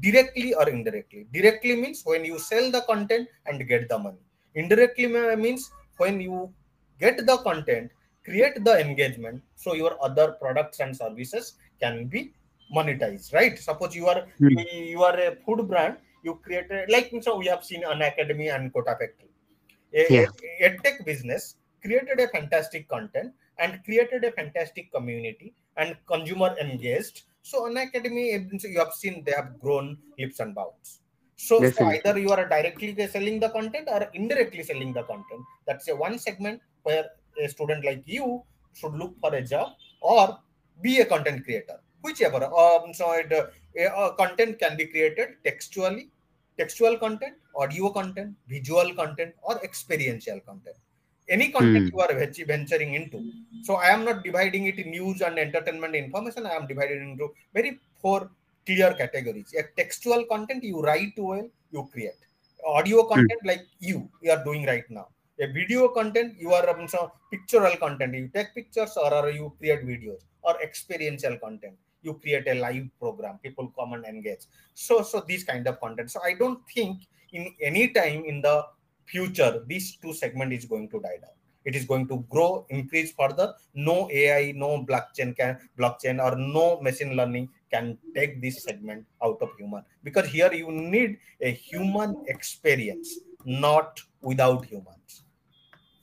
directly 0.00 0.54
or 0.54 0.68
indirectly. 0.68 1.26
Directly 1.32 1.76
means 1.76 2.02
when 2.04 2.24
you 2.24 2.38
sell 2.38 2.70
the 2.70 2.82
content 2.82 3.28
and 3.46 3.66
get 3.66 3.88
the 3.88 3.98
money. 3.98 4.18
Indirectly 4.54 5.06
means 5.36 5.70
when 5.96 6.20
you 6.20 6.52
get 6.98 7.24
the 7.26 7.36
content 7.38 7.90
create 8.24 8.62
the 8.64 8.78
engagement 8.80 9.42
so 9.54 9.74
your 9.74 9.96
other 10.02 10.32
products 10.32 10.80
and 10.80 10.96
services 10.96 11.54
can 11.80 12.06
be 12.06 12.32
monetized 12.74 13.32
right? 13.32 13.58
Suppose 13.58 13.94
you 13.96 14.06
are 14.06 14.26
Mm. 14.40 14.64
you, 14.72 15.02
are 15.02 15.18
a 15.18 15.36
food 15.44 15.66
brand 15.68 15.96
you 16.22 16.34
create 16.44 16.70
a, 16.70 16.86
like 16.88 17.12
so 17.22 17.36
we 17.38 17.46
have 17.46 17.64
seen 17.64 17.82
Unacademy 17.82 18.54
and 18.54 18.72
kota 18.72 18.96
factory. 19.00 19.30
A, 19.94 20.02
Yeah. 20.14 20.26
a, 20.60 20.66
a 20.66 20.78
tech 20.78 21.04
business 21.04 21.56
created 21.82 22.20
a 22.20 22.28
fantastic 22.28 22.88
content 22.88 23.32
and 23.58 23.82
created 23.84 24.24
a 24.24 24.32
fantastic 24.32 24.92
community 24.92 25.54
and 25.76 25.96
consumer 26.06 26.54
engaged. 26.60 27.22
So 27.42 27.62
Unacademy 27.68 28.26
you 28.62 28.78
have 28.78 28.92
seen 28.92 29.24
they 29.24 29.32
have 29.32 29.58
grown 29.60 29.98
leaps 30.18 30.40
and 30.40 30.54
bounds. 30.54 31.00
So, 31.36 31.70
so 31.70 31.86
either 31.86 32.18
you 32.18 32.30
are 32.30 32.46
directly 32.46 32.94
selling 33.08 33.40
the 33.40 33.48
content 33.48 33.88
or 33.90 34.10
indirectly 34.12 34.62
selling 34.62 34.92
the 34.92 35.04
content. 35.04 35.40
That's 35.66 35.88
a 35.88 35.96
one 35.96 36.18
segment 36.18 36.60
where 36.82 37.06
a 37.42 37.48
student 37.48 37.84
like 37.84 38.02
you 38.06 38.42
should 38.74 38.94
look 38.94 39.18
for 39.20 39.34
a 39.34 39.42
job 39.42 39.72
or 40.00 40.38
be 40.82 41.00
a 41.00 41.04
content 41.06 41.44
creator. 41.44 41.80
Whichever 42.02 42.44
um, 42.44 42.94
so 42.94 43.12
it, 43.12 43.32
uh, 43.32 43.82
uh, 43.82 44.12
content 44.14 44.58
can 44.58 44.76
be 44.76 44.86
created 44.86 45.36
textually 45.44 46.10
textual 46.58 46.96
content 46.98 47.34
audio 47.56 47.90
content 47.90 48.34
visual 48.48 48.94
content 48.94 49.34
or 49.42 49.62
experiential 49.64 50.40
content. 50.40 50.76
Any 51.28 51.50
content 51.50 51.92
Hmm. 51.92 51.96
you 51.96 52.00
are 52.00 52.46
venturing 52.46 52.94
into. 52.94 53.18
So 53.62 53.74
i 53.76 53.88
am 53.88 54.04
not 54.04 54.24
dividing 54.24 54.66
it 54.66 54.78
in 54.78 54.90
news 54.90 55.20
and 55.20 55.38
entertainment 55.38 55.94
information. 55.94 56.46
I 56.46 56.54
am 56.54 56.66
divided 56.66 57.00
into 57.02 57.32
very 57.54 57.78
four 58.02 58.30
clear 58.66 58.94
categories. 58.94 59.54
A 59.58 59.62
textual 59.80 60.24
content 60.24 60.64
you 60.64 60.80
write 60.82 61.12
well 61.16 61.48
you 61.70 61.88
create. 61.92 62.18
Audio 62.66 63.04
content 63.04 63.40
like 63.44 63.66
you 63.78 64.10
you 64.22 64.30
are 64.32 64.42
doing 64.44 64.66
right 64.66 64.88
now 64.90 65.08
a 65.40 65.46
video 65.46 65.88
content 65.88 66.34
you 66.38 66.52
are 66.52 66.68
um, 66.68 66.86
so 66.86 67.12
pictorial 67.30 67.76
content. 67.78 68.14
You 68.14 68.28
take 68.28 68.54
pictures 68.54 68.96
or, 68.96 69.12
or 69.12 69.30
you 69.30 69.52
create 69.58 69.86
videos 69.86 70.20
or 70.42 70.60
experiential 70.62 71.38
content. 71.38 71.74
You 72.02 72.14
create 72.14 72.46
a 72.46 72.54
live 72.54 72.88
program. 72.98 73.38
People 73.42 73.72
come 73.78 73.94
and 73.94 74.04
engage. 74.04 74.44
So 74.74 75.02
so 75.02 75.24
these 75.26 75.44
kind 75.44 75.66
of 75.66 75.80
content. 75.80 76.10
So 76.10 76.20
i 76.22 76.34
don't 76.34 76.60
think 76.74 77.06
in 77.32 77.54
any 77.62 77.88
time 77.88 78.24
in 78.24 78.42
the 78.42 78.66
future 79.06 79.64
these 79.66 79.96
two 79.96 80.12
segment 80.12 80.52
is 80.52 80.66
going 80.66 80.90
to 80.90 81.00
die 81.00 81.18
down. 81.22 81.36
It 81.64 81.76
is 81.76 81.84
going 81.84 82.08
to 82.08 82.24
grow 82.28 82.66
increase 82.68 83.12
further. 83.12 83.54
No 83.74 84.10
ai 84.10 84.52
no 84.54 84.84
blockchain 84.84 85.34
can 85.36 85.58
blockchain 85.78 86.22
or 86.22 86.36
no 86.36 86.80
machine 86.82 87.16
learning 87.16 87.48
can 87.70 87.96
take 88.14 88.42
this 88.42 88.62
segment 88.62 89.06
out 89.22 89.38
of 89.40 89.48
human. 89.58 89.84
Because 90.04 90.26
here 90.26 90.52
you 90.52 90.70
need 90.70 91.18
a 91.40 91.50
human 91.50 92.24
experience 92.28 93.20
not 93.46 94.00
without 94.20 94.66
humans 94.66 95.22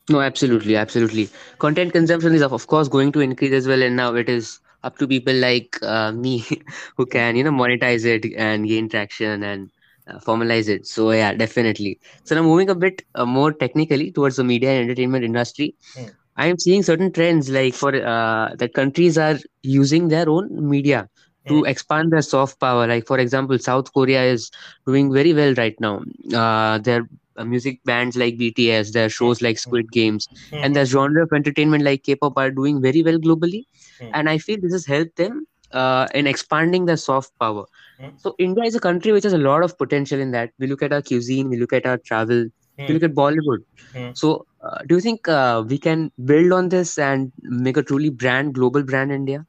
No, 0.10 0.22
absolutely, 0.22 0.76
absolutely. 0.76 1.30
Content 1.60 1.92
consumption 1.92 2.34
is 2.34 2.42
of, 2.42 2.54
of 2.54 2.68
course 2.68 2.88
going 2.88 3.12
to 3.14 3.20
increase 3.20 3.52
as 3.52 3.68
well, 3.68 3.82
and 3.82 3.96
now 3.96 4.14
it 4.16 4.30
is 4.30 4.60
up 4.84 4.98
to 4.98 5.08
people 5.08 5.34
like 5.34 5.78
uh, 5.82 6.12
me 6.12 6.46
who 6.98 7.06
Hmm. 7.08 7.08
can, 7.08 7.36
you 7.36 7.44
know, 7.44 7.52
monetize 7.52 8.06
it 8.06 8.26
and 8.38 8.68
gain 8.68 8.90
traction 8.90 9.44
and 9.44 9.70
uh, 10.08 10.20
formalize 10.20 10.70
it. 10.70 10.86
So 10.88 11.12
yeah, 11.12 11.34
definitely. 11.34 12.00
So 12.24 12.36
now 12.36 12.44
moving 12.44 12.70
a 12.70 12.76
bit 12.76 13.04
uh, 13.16 13.26
more 13.26 13.52
technically 13.54 14.12
towards 14.12 14.38
the 14.38 14.44
media 14.44 14.72
and 14.72 14.84
entertainment 14.84 15.26
industry, 15.26 15.76
Hmm. 15.96 16.10
I 16.36 16.48
am 16.48 16.58
seeing 16.58 16.84
certain 16.84 17.12
trends 17.12 17.50
like 17.50 17.74
for 17.74 17.94
uh, 17.96 18.56
that 18.56 18.74
countries 18.74 19.18
are 19.18 19.38
using 19.64 20.08
their 20.10 20.30
own 20.30 20.50
media 20.70 21.10
Hmm. 21.46 21.50
to 21.50 21.64
expand 21.66 22.12
their 22.12 22.22
soft 22.22 22.60
power. 22.60 22.88
Like 22.88 23.06
for 23.08 23.20
example, 23.20 23.58
South 23.60 23.92
Korea 23.94 24.24
is 24.24 24.52
doing 24.86 25.12
very 25.14 25.34
well 25.34 25.54
right 25.56 25.76
now. 25.80 26.02
Uh, 26.34 26.78
their 26.80 27.08
uh, 27.38 27.46
music 27.46 27.80
bands 27.86 28.18
like 28.18 28.38
BTS, 28.38 28.92
their 28.94 29.10
Hmm. 29.20 29.32
shows 29.32 29.42
like 29.42 29.58
Hmm. 29.66 29.70
Squid 29.70 29.92
Games, 29.92 30.28
Hmm. 30.52 30.62
and 30.62 30.76
their 30.76 30.86
genre 30.86 31.24
of 31.24 31.34
entertainment 31.34 31.84
like 31.84 32.04
K-pop 32.04 32.34
are 32.38 32.52
doing 32.52 32.82
very 32.82 33.04
well 33.04 33.18
globally. 33.20 33.64
Hmm. 34.00 34.12
And 34.14 34.30
I 34.30 34.38
feel 34.38 34.58
this 34.62 34.74
has 34.74 34.86
helped 34.86 35.16
them 35.18 35.46
uh, 35.72 36.08
in 36.14 36.28
expanding 36.28 36.86
the 36.86 36.98
soft 36.98 37.32
power. 37.40 37.66
Hmm. 38.00 38.10
So 38.18 38.36
India 38.40 38.64
is 38.64 38.76
a 38.76 38.80
country 38.80 39.12
which 39.12 39.24
has 39.24 39.34
a 39.34 39.38
lot 39.38 39.64
of 39.64 39.78
potential 39.78 40.20
in 40.20 40.32
that. 40.32 40.52
We 40.60 40.68
look 40.68 40.82
at 40.84 40.94
our 40.94 41.02
cuisine, 41.02 41.50
we 41.50 41.58
look 41.58 41.74
at 41.74 41.86
our 41.86 41.98
travel, 41.98 42.46
we 42.88 42.94
Hmm. 42.94 42.94
look 42.94 43.04
at 43.04 43.14
Bollywood. 43.14 43.60
Hmm. 43.94 44.12
So 44.14 44.46
uh, 44.64 44.80
do 44.88 44.96
you 44.96 45.02
think 45.02 45.28
uh, 45.28 45.64
we 45.68 45.78
can 45.78 46.12
build 46.26 46.52
on 46.54 46.70
this 46.70 46.98
and 46.98 47.32
make 47.42 47.78
a 47.78 47.84
truly 47.84 48.10
brand, 48.10 48.54
global 48.56 48.84
brand 48.84 49.12
India? 49.12 49.46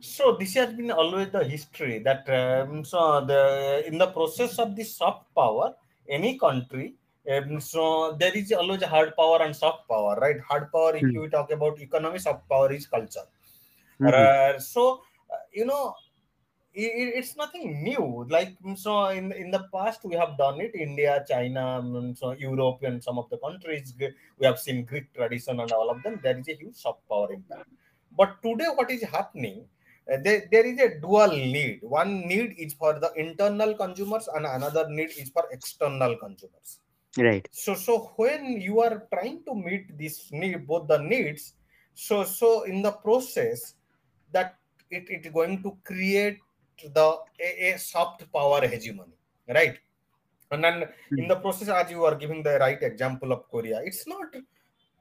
So 0.00 0.36
this 0.38 0.54
has 0.54 0.72
been 0.74 0.90
always 0.90 1.30
the 1.30 1.44
history 1.44 1.98
that 2.00 2.28
um, 2.28 2.84
so 2.84 3.24
the 3.24 3.84
in 3.86 3.98
the 3.98 4.06
process 4.08 4.58
of 4.58 4.74
the 4.76 4.84
soft 4.84 5.34
power, 5.34 5.74
any 6.08 6.38
country. 6.38 6.94
Um, 7.30 7.60
so 7.60 8.12
there 8.18 8.36
is 8.36 8.52
always 8.52 8.82
hard 8.84 9.16
power 9.16 9.42
and 9.42 9.54
soft 9.54 9.88
power, 9.88 10.16
right? 10.20 10.40
Hard 10.40 10.70
power, 10.72 10.94
if 10.96 11.12
Hmm. 11.12 11.16
you 11.16 11.28
talk 11.28 11.50
about 11.50 11.80
economy, 11.80 12.18
soft 12.18 12.48
power 12.48 12.72
is 12.72 12.86
culture. 12.86 13.26
Mhm. 14.00 14.26
Uh, 14.28 14.58
so 14.58 15.02
uh, 15.30 15.36
you 15.52 15.64
know 15.64 15.96
i- 16.82 16.94
i- 17.02 17.14
it's 17.20 17.32
nothing 17.40 17.64
new 17.88 18.04
like 18.34 18.50
mm, 18.62 18.76
so 18.84 18.92
in 19.18 19.26
in 19.42 19.48
the 19.54 19.62
past 19.74 20.04
we 20.10 20.14
have 20.22 20.32
done 20.42 20.58
it 20.66 20.74
india 20.86 21.14
china 21.30 21.64
mm, 21.82 22.16
so 22.20 22.32
europe 22.48 22.82
and 22.88 23.02
some 23.06 23.18
of 23.22 23.26
the 23.32 23.38
countries 23.46 23.94
we 24.38 24.44
have 24.50 24.58
seen 24.66 24.78
greek 24.90 25.06
tradition 25.18 25.60
and 25.64 25.72
all 25.78 25.90
of 25.94 26.02
them 26.04 26.20
there 26.26 26.38
is 26.42 26.48
a 26.54 26.56
huge 26.62 26.76
soft 26.84 27.02
power 27.12 27.28
impact 27.38 27.68
but 28.20 28.30
today 28.46 28.70
what 28.80 28.90
is 28.96 29.02
happening 29.16 29.58
uh, 30.12 30.18
there, 30.26 30.42
there 30.52 30.66
is 30.72 30.78
a 30.86 30.90
dual 31.06 31.34
need 31.56 31.80
one 31.82 32.12
need 32.32 32.50
is 32.66 32.74
for 32.82 32.92
the 33.04 33.10
internal 33.26 33.74
consumers 33.84 34.28
and 34.36 34.46
another 34.46 34.84
need 34.98 35.10
is 35.24 35.30
for 35.36 35.44
external 35.58 36.16
consumers 36.26 36.80
Right. 37.18 37.48
so 37.50 37.74
so 37.74 38.12
when 38.16 38.60
you 38.60 38.80
are 38.80 39.06
trying 39.12 39.42
to 39.44 39.54
meet 39.54 39.96
this 39.96 40.30
need 40.32 40.66
both 40.66 40.86
the 40.86 40.98
needs 40.98 41.54
so 41.94 42.24
so 42.24 42.64
in 42.64 42.82
the 42.82 42.92
process 42.92 43.74
that 44.32 44.56
it, 44.90 45.08
it 45.08 45.32
going 45.32 45.62
to 45.62 45.78
create 45.82 46.38
the 46.92 47.18
a, 47.40 47.72
a 47.72 47.78
soft 47.78 48.30
power 48.30 48.66
hegemony 48.66 49.16
right 49.48 49.78
and 50.50 50.62
then 50.62 50.88
in 51.16 51.26
the 51.26 51.36
process 51.36 51.68
as 51.68 51.90
you 51.90 52.04
are 52.04 52.14
giving 52.14 52.42
the 52.42 52.58
right 52.58 52.82
example 52.82 53.32
of 53.32 53.48
korea 53.50 53.80
it's 53.82 54.06
not 54.06 54.36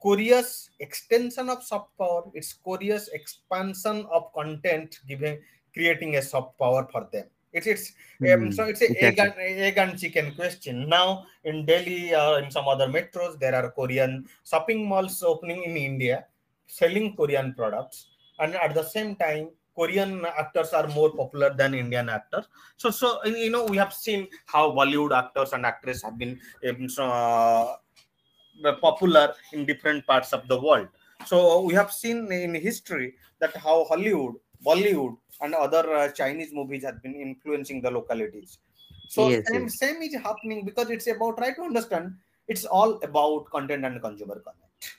korea's 0.01 0.69
extension 0.79 1.49
of 1.49 1.63
soft 1.63 1.89
power 1.97 2.23
it's 2.33 2.53
korea's 2.53 3.09
expansion 3.09 4.05
of 4.09 4.31
content 4.33 4.99
giving 5.05 5.37
creating 5.73 6.15
a 6.15 6.21
soft 6.21 6.57
power 6.57 6.87
for 6.91 7.09
them 7.11 7.25
it's 7.55 7.67
it's 7.67 7.93
um, 8.33 8.45
Hmm, 8.45 8.51
so 8.51 8.63
it's 8.65 8.81
a 8.81 8.91
egg 9.03 9.19
and, 9.19 9.33
egg 9.39 9.77
and 9.77 9.99
chicken 9.99 10.35
question. 10.35 10.87
Now 10.89 11.25
in 11.43 11.65
delhi 11.65 12.13
or 12.13 12.39
in 12.39 12.51
some 12.51 12.67
other 12.67 12.87
metros 12.87 13.39
there 13.39 13.55
are 13.55 13.71
korean 13.71 14.27
shopping 14.43 14.87
malls 14.87 15.23
opening 15.23 15.63
in 15.63 15.77
india 15.77 16.25
selling 16.67 17.15
korean 17.15 17.53
products. 17.53 18.07
And 18.39 18.55
at 18.55 18.75
the 18.75 18.83
same 18.83 19.15
time 19.15 19.49
korean 19.75 20.25
actors 20.25 20.71
are 20.73 20.87
more 20.87 21.11
popular 21.11 21.53
than 21.53 21.73
indian 21.73 22.09
actors. 22.09 22.45
So 22.77 22.91
so 22.91 23.23
you 23.25 23.49
know 23.49 23.65
we 23.65 23.77
have 23.77 23.93
seen 23.93 24.27
how 24.45 24.71
bollywood 24.71 25.15
actors 25.17 25.53
and 25.53 25.65
actresses 25.65 26.03
have 26.03 26.17
been 26.17 26.39
um, 26.67 26.87
uh, 26.99 28.73
popular 28.81 29.33
in 29.53 29.65
different 29.65 30.05
parts 30.05 30.33
of 30.33 30.47
the 30.47 30.59
world. 30.59 30.87
So 31.25 31.61
we 31.61 31.73
have 31.73 31.91
seen 31.91 32.31
in 32.31 32.55
history 32.55 33.15
that 33.39 33.55
how 33.55 33.85
hollywood 33.85 34.35
bollywood 34.65 35.15
and 35.41 35.53
other 35.53 35.83
uh, 35.99 36.11
chinese 36.11 36.51
movies 36.53 36.83
have 36.83 37.01
been 37.03 37.15
influencing 37.27 37.81
the 37.81 37.91
localities 37.91 38.59
so 39.07 39.23
Yes, 39.29 39.45
same 39.51 39.63
yes. 39.63 39.79
same 39.81 40.01
is 40.01 40.15
happening 40.27 40.65
because 40.65 40.89
it's 40.89 41.07
about 41.07 41.37
try 41.37 41.51
to 41.53 41.61
understand 41.61 42.13
it's 42.47 42.65
all 42.65 42.91
about 43.09 43.49
content 43.55 43.85
and 43.85 44.01
consumer 44.01 44.39
connect 44.47 44.93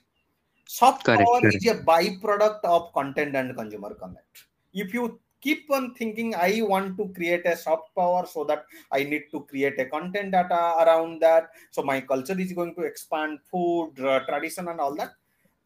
soft 0.67 1.05
Correct, 1.05 1.23
power 1.27 1.41
correct. 1.41 1.57
is 1.59 1.67
a 1.67 1.77
byproduct 1.91 2.65
of 2.65 2.93
content 2.93 3.35
and 3.37 3.57
consumer 3.57 3.95
connect 3.95 4.45
if 4.73 4.93
you 4.93 5.21
keep 5.41 5.71
on 5.71 5.95
thinking 5.95 6.35
i 6.35 6.61
want 6.73 6.97
to 6.99 7.05
create 7.17 7.45
a 7.47 7.57
soft 7.57 7.89
power 7.95 8.27
so 8.27 8.45
that 8.45 8.65
i 8.93 9.03
need 9.03 9.25
to 9.33 9.41
create 9.51 9.79
a 9.79 9.87
content 9.87 10.33
data 10.33 10.61
around 10.85 11.21
that 11.21 11.51
so 11.71 11.83
my 11.83 12.01
culture 12.01 12.39
is 12.39 12.53
going 12.53 12.75
to 12.75 12.83
expand 12.83 13.39
food 13.51 13.93
uh, 14.01 14.21
tradition 14.29 14.69
and 14.69 14.81
all 14.81 14.95
that 14.95 15.13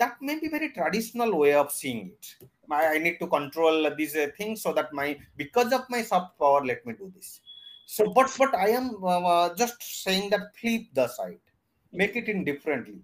that 0.00 0.16
may 0.20 0.38
be 0.40 0.48
very 0.48 0.70
traditional 0.70 1.38
way 1.38 1.52
of 1.54 1.70
seeing 1.70 2.12
it. 2.14 2.48
My, 2.66 2.86
i 2.94 2.98
need 2.98 3.18
to 3.20 3.26
control 3.26 3.88
these 3.96 4.16
uh, 4.16 4.28
things 4.36 4.62
so 4.62 4.72
that 4.72 4.92
my 4.92 5.18
because 5.36 5.72
of 5.72 5.82
my 5.94 6.02
soft 6.02 6.38
power 6.38 6.64
let 6.64 6.84
me 6.86 6.94
do 6.94 7.12
this. 7.14 7.40
So 7.86 8.12
but 8.12 8.34
but 8.38 8.54
i 8.54 8.68
am 8.80 8.96
uh, 9.02 9.20
uh, 9.34 9.54
just 9.54 10.02
saying 10.04 10.30
that 10.30 10.56
flip 10.56 10.82
the 10.94 11.06
side. 11.08 11.44
Make 11.92 12.16
it 12.16 12.28
in 12.28 12.44
differently. 12.44 13.00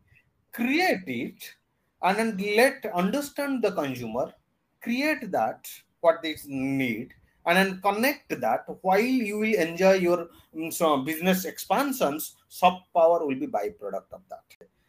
Create 0.52 1.06
it 1.06 1.54
and 2.02 2.18
then 2.18 2.56
let 2.56 2.86
understand 2.94 3.62
the 3.62 3.72
consumer 3.72 4.32
create 4.82 5.30
that 5.32 5.68
what 6.00 6.22
they 6.22 6.36
need 6.46 7.12
and 7.46 7.56
then 7.58 7.80
connect 7.80 8.28
that 8.40 8.64
while 8.82 8.98
you 9.00 9.38
will 9.38 9.54
enjoy 9.54 9.94
your 9.94 10.28
mm, 10.54 10.72
so 10.72 10.98
business 10.98 11.44
expansions 11.44 12.36
soft 12.48 12.84
power 12.94 13.24
will 13.26 13.40
be 13.44 13.46
byproduct 13.46 14.10
of 14.12 14.22
that 14.28 14.44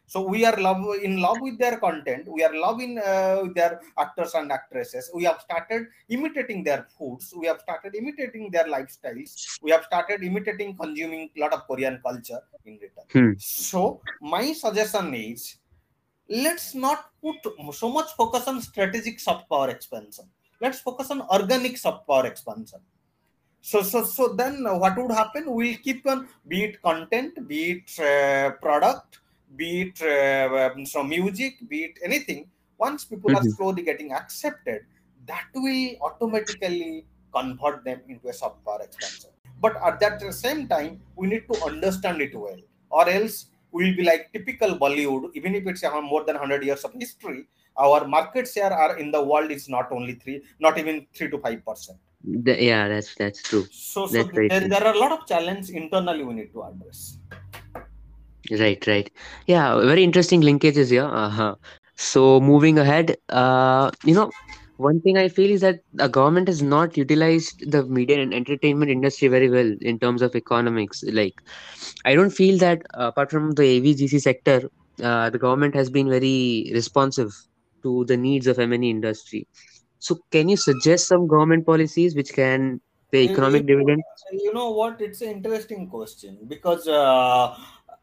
so 0.07 0.21
we 0.21 0.45
are 0.45 0.57
love 0.57 0.83
in 1.03 1.17
love 1.21 1.37
with 1.41 1.57
their 1.59 1.77
content 1.77 2.27
we 2.27 2.43
are 2.43 2.55
loving 2.55 2.97
uh, 2.97 3.43
their 3.53 3.81
actors 3.97 4.33
and 4.33 4.51
actresses. 4.51 5.11
We 5.13 5.25
have 5.25 5.41
started 5.41 5.87
imitating 6.09 6.63
their 6.63 6.87
foods 6.97 7.33
we 7.37 7.47
have 7.47 7.59
started 7.59 7.93
imitating 7.93 8.49
their 8.49 8.65
lifestyles 8.65 9.59
we 9.61 9.71
have 9.71 9.83
started 9.83 10.23
imitating 10.23 10.75
consuming 10.75 11.29
a 11.35 11.39
lot 11.39 11.53
of 11.53 11.67
korean 11.67 11.99
culture 12.03 12.41
in 12.65 12.79
return. 12.81 13.05
Hmm. 13.11 13.33
so 13.37 14.01
my 14.21 14.53
suggestion 14.53 15.13
is 15.13 15.57
let's 16.29 16.75
not 16.75 17.09
put 17.21 17.35
so 17.73 17.89
much 17.89 18.11
focus 18.13 18.47
on 18.47 18.61
strategic 18.61 19.19
soft 19.19 19.49
power 19.49 19.69
expansion. 19.69 20.25
Let's 20.59 20.79
focus 20.79 21.11
on 21.11 21.21
organic 21.21 21.77
soft 21.77 22.07
power 22.07 22.25
expansion. 22.25 22.79
So 23.61 23.81
so 23.81 24.03
so 24.03 24.33
then 24.33 24.63
what 24.63 24.97
would 24.97 25.11
happen? 25.11 25.45
We'll 25.47 25.77
keep 25.77 26.05
on 26.07 26.27
be 26.47 26.63
it 26.65 26.81
content 26.81 27.47
be 27.47 27.71
it 27.71 27.99
uh, 27.99 28.51
product 28.61 29.19
be 29.55 29.81
it 29.81 30.01
uh, 30.01 30.69
um, 30.99 31.09
music 31.09 31.55
be 31.69 31.83
it 31.85 31.99
anything 32.03 32.49
once 32.77 33.05
people 33.05 33.35
are 33.35 33.43
Mhm. 33.43 33.55
slowly 33.55 33.83
getting 33.89 34.11
accepted 34.13 34.81
that 35.25 35.47
will 35.55 35.95
automatically 36.07 37.05
convert 37.33 37.83
them 37.83 38.01
into 38.07 38.27
a 38.29 38.49
power 38.65 38.81
expansion 38.87 39.31
but 39.65 39.75
at 39.89 39.99
that 39.99 40.21
same 40.33 40.67
time 40.67 40.99
we 41.15 41.27
need 41.27 41.45
to 41.51 41.55
understand 41.69 42.21
it 42.21 42.33
well 42.45 42.59
or 42.89 43.05
else 43.09 43.37
we'll 43.71 43.95
be 43.95 44.03
like 44.11 44.31
typical 44.33 44.71
bollywood 44.83 45.29
even 45.39 45.55
if 45.55 45.65
it's 45.67 45.83
more 46.11 46.23
than 46.27 46.35
100 46.35 46.63
years 46.63 46.83
of 46.83 46.93
history 46.93 47.41
our 47.85 48.07
market 48.07 48.47
share 48.47 48.73
are 48.73 48.97
in 48.97 49.11
the 49.11 49.23
world 49.31 49.51
is 49.51 49.69
not 49.69 49.91
only 49.91 50.15
three 50.23 50.41
not 50.59 50.77
even 50.77 51.05
three 51.13 51.29
to 51.29 51.39
five 51.39 51.63
percent 51.65 51.99
yeah, 52.23 52.87
that's 52.87 53.15
that's 53.15 53.41
true. 53.43 53.65
so 53.69 54.07
so 54.07 54.13
That's 54.13 54.29
very 54.29 54.49
there, 54.49 54.59
true. 54.61 54.69
there 54.69 54.83
are 54.87 54.93
a 54.93 54.99
lot 54.99 55.11
of 55.11 55.25
challenges 55.27 55.69
internally 55.69 56.23
we 56.23 56.33
need 56.33 56.51
to 56.53 56.63
address 56.63 57.17
Right, 58.51 58.85
right. 58.87 59.11
Yeah, 59.45 59.79
very 59.81 60.03
interesting 60.03 60.41
linkages 60.41 60.89
here. 60.89 61.05
Uh-huh. 61.05 61.55
So 61.95 62.39
moving 62.39 62.79
ahead, 62.79 63.17
uh, 63.29 63.91
you 64.05 64.13
know, 64.13 64.31
one 64.77 65.01
thing 65.01 65.17
I 65.17 65.27
feel 65.27 65.49
is 65.49 65.61
that 65.61 65.79
the 65.93 66.07
government 66.07 66.47
has 66.47 66.61
not 66.61 66.95
utilized 66.95 67.69
the 67.71 67.83
media 67.85 68.21
and 68.21 68.33
entertainment 68.33 68.91
industry 68.91 69.27
very 69.27 69.49
well 69.49 69.75
in 69.81 69.99
terms 69.99 70.21
of 70.21 70.35
economics. 70.35 71.03
Like, 71.03 71.33
I 72.05 72.15
don't 72.15 72.29
feel 72.29 72.57
that 72.59 72.83
uh, 72.93 73.07
apart 73.07 73.31
from 73.31 73.51
the 73.51 73.63
AVGC 73.63 74.19
sector, 74.19 74.69
uh, 75.03 75.29
the 75.29 75.39
government 75.39 75.75
has 75.75 75.89
been 75.89 76.09
very 76.09 76.71
responsive 76.73 77.31
to 77.83 78.05
the 78.05 78.17
needs 78.17 78.47
of 78.47 78.59
M&E 78.59 78.89
industry. 78.89 79.47
So 79.99 80.19
can 80.31 80.47
you 80.47 80.57
suggest 80.57 81.07
some 81.07 81.27
government 81.27 81.65
policies 81.65 82.15
which 82.15 82.33
can 82.33 82.79
pay 83.11 83.23
you, 83.23 83.29
you, 83.29 83.33
economic 83.33 83.65
dividends? 83.65 84.03
you 84.31 84.53
know 84.53 84.71
what 84.71 85.01
it's 85.01 85.21
an 85.21 85.29
interesting 85.29 85.87
question 85.87 86.37
because 86.47 86.87
uh, 86.87 87.55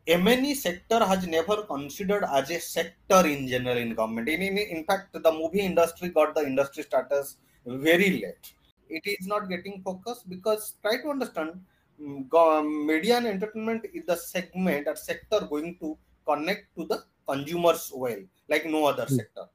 M&E 0.06 0.54
sector 0.54 1.04
has 1.04 1.26
never 1.26 1.62
considered 1.64 2.24
as 2.24 2.50
a 2.50 2.58
sector 2.60 3.26
in 3.26 3.48
general 3.48 3.76
in 3.78 3.94
government. 3.94 4.28
In, 4.28 4.42
in, 4.42 4.58
in 4.58 4.84
fact, 4.84 5.12
the 5.12 5.32
movie 5.32 5.60
industry 5.60 6.08
got 6.10 6.34
the 6.34 6.42
industry 6.42 6.82
status 6.82 7.38
very 7.66 8.10
late. 8.22 8.52
It 8.88 9.02
is 9.06 9.26
not 9.26 9.48
getting 9.48 9.82
focused 9.82 10.28
because 10.28 10.74
try 10.82 11.00
to 11.02 11.08
understand 11.08 11.64
mm, 12.00 12.86
media 12.86 13.16
and 13.16 13.26
entertainment 13.26 13.86
is 13.94 14.04
the 14.06 14.16
segment 14.16 14.86
or 14.88 14.96
sector 14.96 15.40
going 15.48 15.78
to 15.78 15.96
connect 16.26 16.74
to 16.76 16.84
the 16.86 17.04
consumers 17.26 17.90
well, 17.94 18.22
like 18.48 18.66
no 18.66 18.84
other 18.86 19.06
Hmm. 19.08 19.16
sector. 19.16 19.48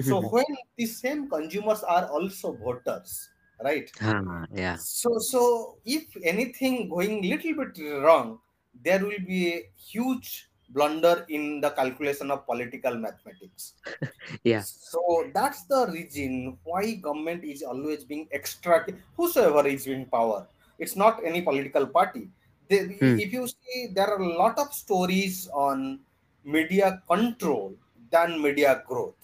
So 0.00 0.20
when 0.20 0.44
the 0.76 0.86
same 0.86 1.28
consumers 1.30 1.82
are 1.84 2.08
also 2.10 2.52
voters, 2.56 3.30
right? 3.62 3.90
Ah, 4.00 4.44
yeah. 4.52 4.76
So, 4.76 5.18
so 5.18 5.78
if 5.84 6.16
anything 6.22 6.88
going 6.88 7.22
little 7.22 7.54
bit 7.64 7.78
wrong, 8.02 8.40
there 8.82 9.00
will 9.04 9.24
be 9.26 9.52
a 9.54 9.70
huge 9.76 10.48
blunder 10.70 11.24
in 11.28 11.60
the 11.60 11.70
calculation 11.70 12.30
of 12.30 12.44
political 12.46 12.94
mathematics. 12.96 13.74
Yeah. 14.44 14.60
So 14.62 15.30
that's 15.34 15.64
the 15.64 15.86
reason 15.92 16.58
why 16.64 16.94
government 16.94 17.44
is 17.44 17.62
always 17.62 18.04
being 18.04 18.28
extra. 18.32 18.86
Whosoever 19.16 19.66
is 19.68 19.86
in 19.86 20.06
power, 20.06 20.48
it's 20.78 20.96
not 20.96 21.24
any 21.24 21.42
political 21.42 21.86
party. 21.86 22.30
They, 22.68 22.98
Hmm. 22.98 23.18
If 23.18 23.32
you 23.32 23.46
see, 23.46 23.88
there 23.94 24.08
are 24.08 24.18
a 24.20 24.28
lot 24.36 24.58
of 24.58 24.72
stories 24.74 25.48
on 25.54 26.00
media 26.44 27.02
control 27.08 27.76
than 28.10 28.42
media 28.42 28.82
growth. 28.86 29.14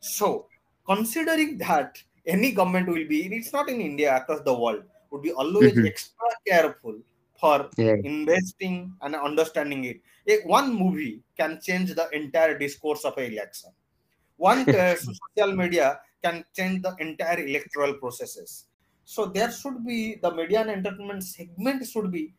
So, 0.00 0.46
considering 0.86 1.58
that 1.58 2.02
any 2.26 2.52
government 2.52 2.88
will 2.88 3.06
be 3.06 3.18
it's 3.36 3.52
not 3.52 3.68
in 3.68 3.80
india 3.80 4.16
across 4.16 4.40
the 4.48 4.54
world 4.62 4.82
would 5.10 5.22
be 5.22 5.32
always 5.32 5.74
Mhm. 5.76 5.86
extra 5.90 6.28
careful 6.46 6.96
for 7.38 7.70
Yeah. 7.76 7.96
investing 8.02 8.96
and 9.00 9.14
understanding 9.14 9.84
it. 9.84 10.00
Eh, 10.26 10.38
one 10.44 10.74
movie 10.74 11.22
can 11.36 11.60
change 11.60 11.94
the 11.94 12.08
entire 12.10 12.58
discourse 12.58 13.04
of 13.04 13.16
an 13.18 13.32
election. 13.32 13.70
One 14.36 14.68
uh, 14.74 14.96
social 14.96 15.54
media 15.56 16.00
can 16.22 16.44
change 16.56 16.82
the 16.82 16.94
entire 16.98 17.40
electoral 17.40 17.94
processes. 17.94 18.66
So 19.04 19.26
there 19.26 19.50
should 19.52 19.84
be 19.86 20.16
the 20.16 20.30
media 20.34 20.60
and 20.62 20.70
entertainment 20.70 21.24
segment 21.24 21.86
should 21.86 22.10
be 22.10 22.34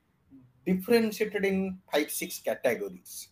differentiated 0.66 1.46
in 1.46 1.80
five 1.92 2.10
six 2.12 2.40
categories. 2.40 3.30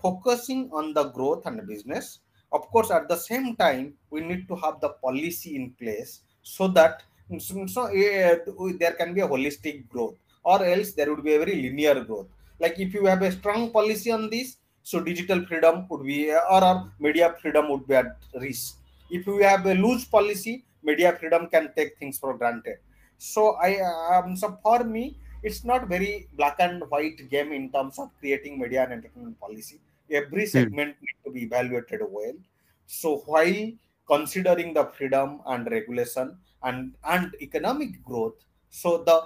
Focusing 0.00 0.70
on 0.72 0.92
the 0.94 1.04
growth 1.10 1.46
and 1.46 1.64
business. 1.66 2.20
Of 2.50 2.68
course 2.68 2.90
at 2.90 3.08
the 3.08 3.16
same 3.16 3.56
time 3.56 3.96
we 4.10 4.20
need 4.20 4.46
to 4.48 4.56
have 4.56 4.80
the 4.80 4.90
policy 4.90 5.56
in 5.56 5.72
place 5.74 6.22
so 6.42 6.68
that 6.68 7.04
so, 7.38 7.64
so, 7.66 7.86
eh, 7.86 8.36
there 8.78 8.92
can 8.92 9.14
be 9.14 9.22
a 9.22 9.28
holistic 9.28 9.88
growth 9.88 10.18
or 10.42 10.64
else 10.64 10.92
there 10.92 11.10
would 11.14 11.24
be 11.24 11.34
a 11.34 11.38
very 11.38 11.56
linear 11.62 12.02
growth. 12.04 12.28
Like 12.58 12.78
if 12.78 12.94
you 12.94 13.06
have 13.06 13.22
a 13.22 13.32
strong 13.32 13.70
policy 13.70 14.10
on 14.10 14.30
this 14.30 14.56
so 14.82 15.00
digital 15.00 15.44
freedom 15.46 15.86
would 15.88 16.04
be 16.04 16.30
or, 16.32 16.64
or 16.64 16.92
media 16.98 17.34
freedom 17.40 17.68
would 17.70 17.86
be 17.86 17.94
at 17.94 18.16
risk. 18.34 18.78
If 19.10 19.26
you 19.26 19.38
have 19.42 19.66
a 19.66 19.74
loose 19.74 20.04
policy 20.04 20.64
media 20.82 21.12
freedom 21.16 21.48
can 21.48 21.72
take 21.74 21.98
things 21.98 22.18
for 22.18 22.36
granted. 22.36 22.78
So 23.18 23.52
i 23.62 23.78
um, 23.80 24.36
so 24.36 24.58
for 24.62 24.84
me 24.84 25.16
it's 25.42 25.64
not 25.64 25.88
very 25.88 26.28
black 26.34 26.56
and 26.58 26.82
white 26.88 27.28
game 27.30 27.52
in 27.52 27.70
terms 27.72 27.98
of 27.98 28.10
creating 28.18 28.58
media 28.58 28.84
and 28.84 28.92
entertainment 28.92 29.38
policy. 29.40 29.80
Every 30.10 30.46
segment 30.46 30.96
need 31.00 31.16
to 31.24 31.30
be 31.30 31.44
evaluated 31.44 32.00
well. 32.08 32.34
So 32.86 33.18
while 33.26 33.72
considering 34.06 34.74
the 34.74 34.84
freedom 34.86 35.40
and 35.46 35.70
regulation 35.70 36.38
and 36.62 36.94
and 37.04 37.34
economic 37.40 38.02
growth 38.04 38.38
so 38.70 38.98
the 39.08 39.16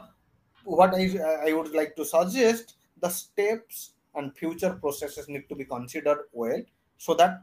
what 0.66 0.94
i 0.94 1.05
i 1.48 1.52
would 1.52 1.72
like 1.72 1.94
to 1.96 2.05
suggest 2.05 2.76
the 3.00 3.09
steps 3.09 3.92
and 4.14 4.35
future 4.37 4.72
processes 4.85 5.29
need 5.29 5.48
to 5.48 5.55
be 5.55 5.64
considered 5.64 6.22
well 6.33 6.62
so 6.98 7.14
that 7.14 7.42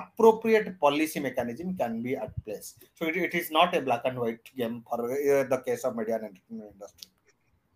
appropriate 0.00 0.78
policy 0.78 1.20
mechanism 1.20 1.74
can 1.76 2.02
be 2.02 2.14
at 2.16 2.32
place 2.44 2.74
so 2.94 3.06
it, 3.06 3.16
it 3.16 3.34
is 3.34 3.50
not 3.50 3.74
a 3.74 3.80
black 3.80 4.02
and 4.04 4.18
white 4.18 4.44
game 4.56 4.82
for 4.88 4.98
uh, 5.10 5.44
the 5.52 5.62
case 5.66 5.84
of 5.84 5.96
media 5.96 6.16
and 6.16 6.24
entertainment 6.24 6.72
industry 6.74 7.10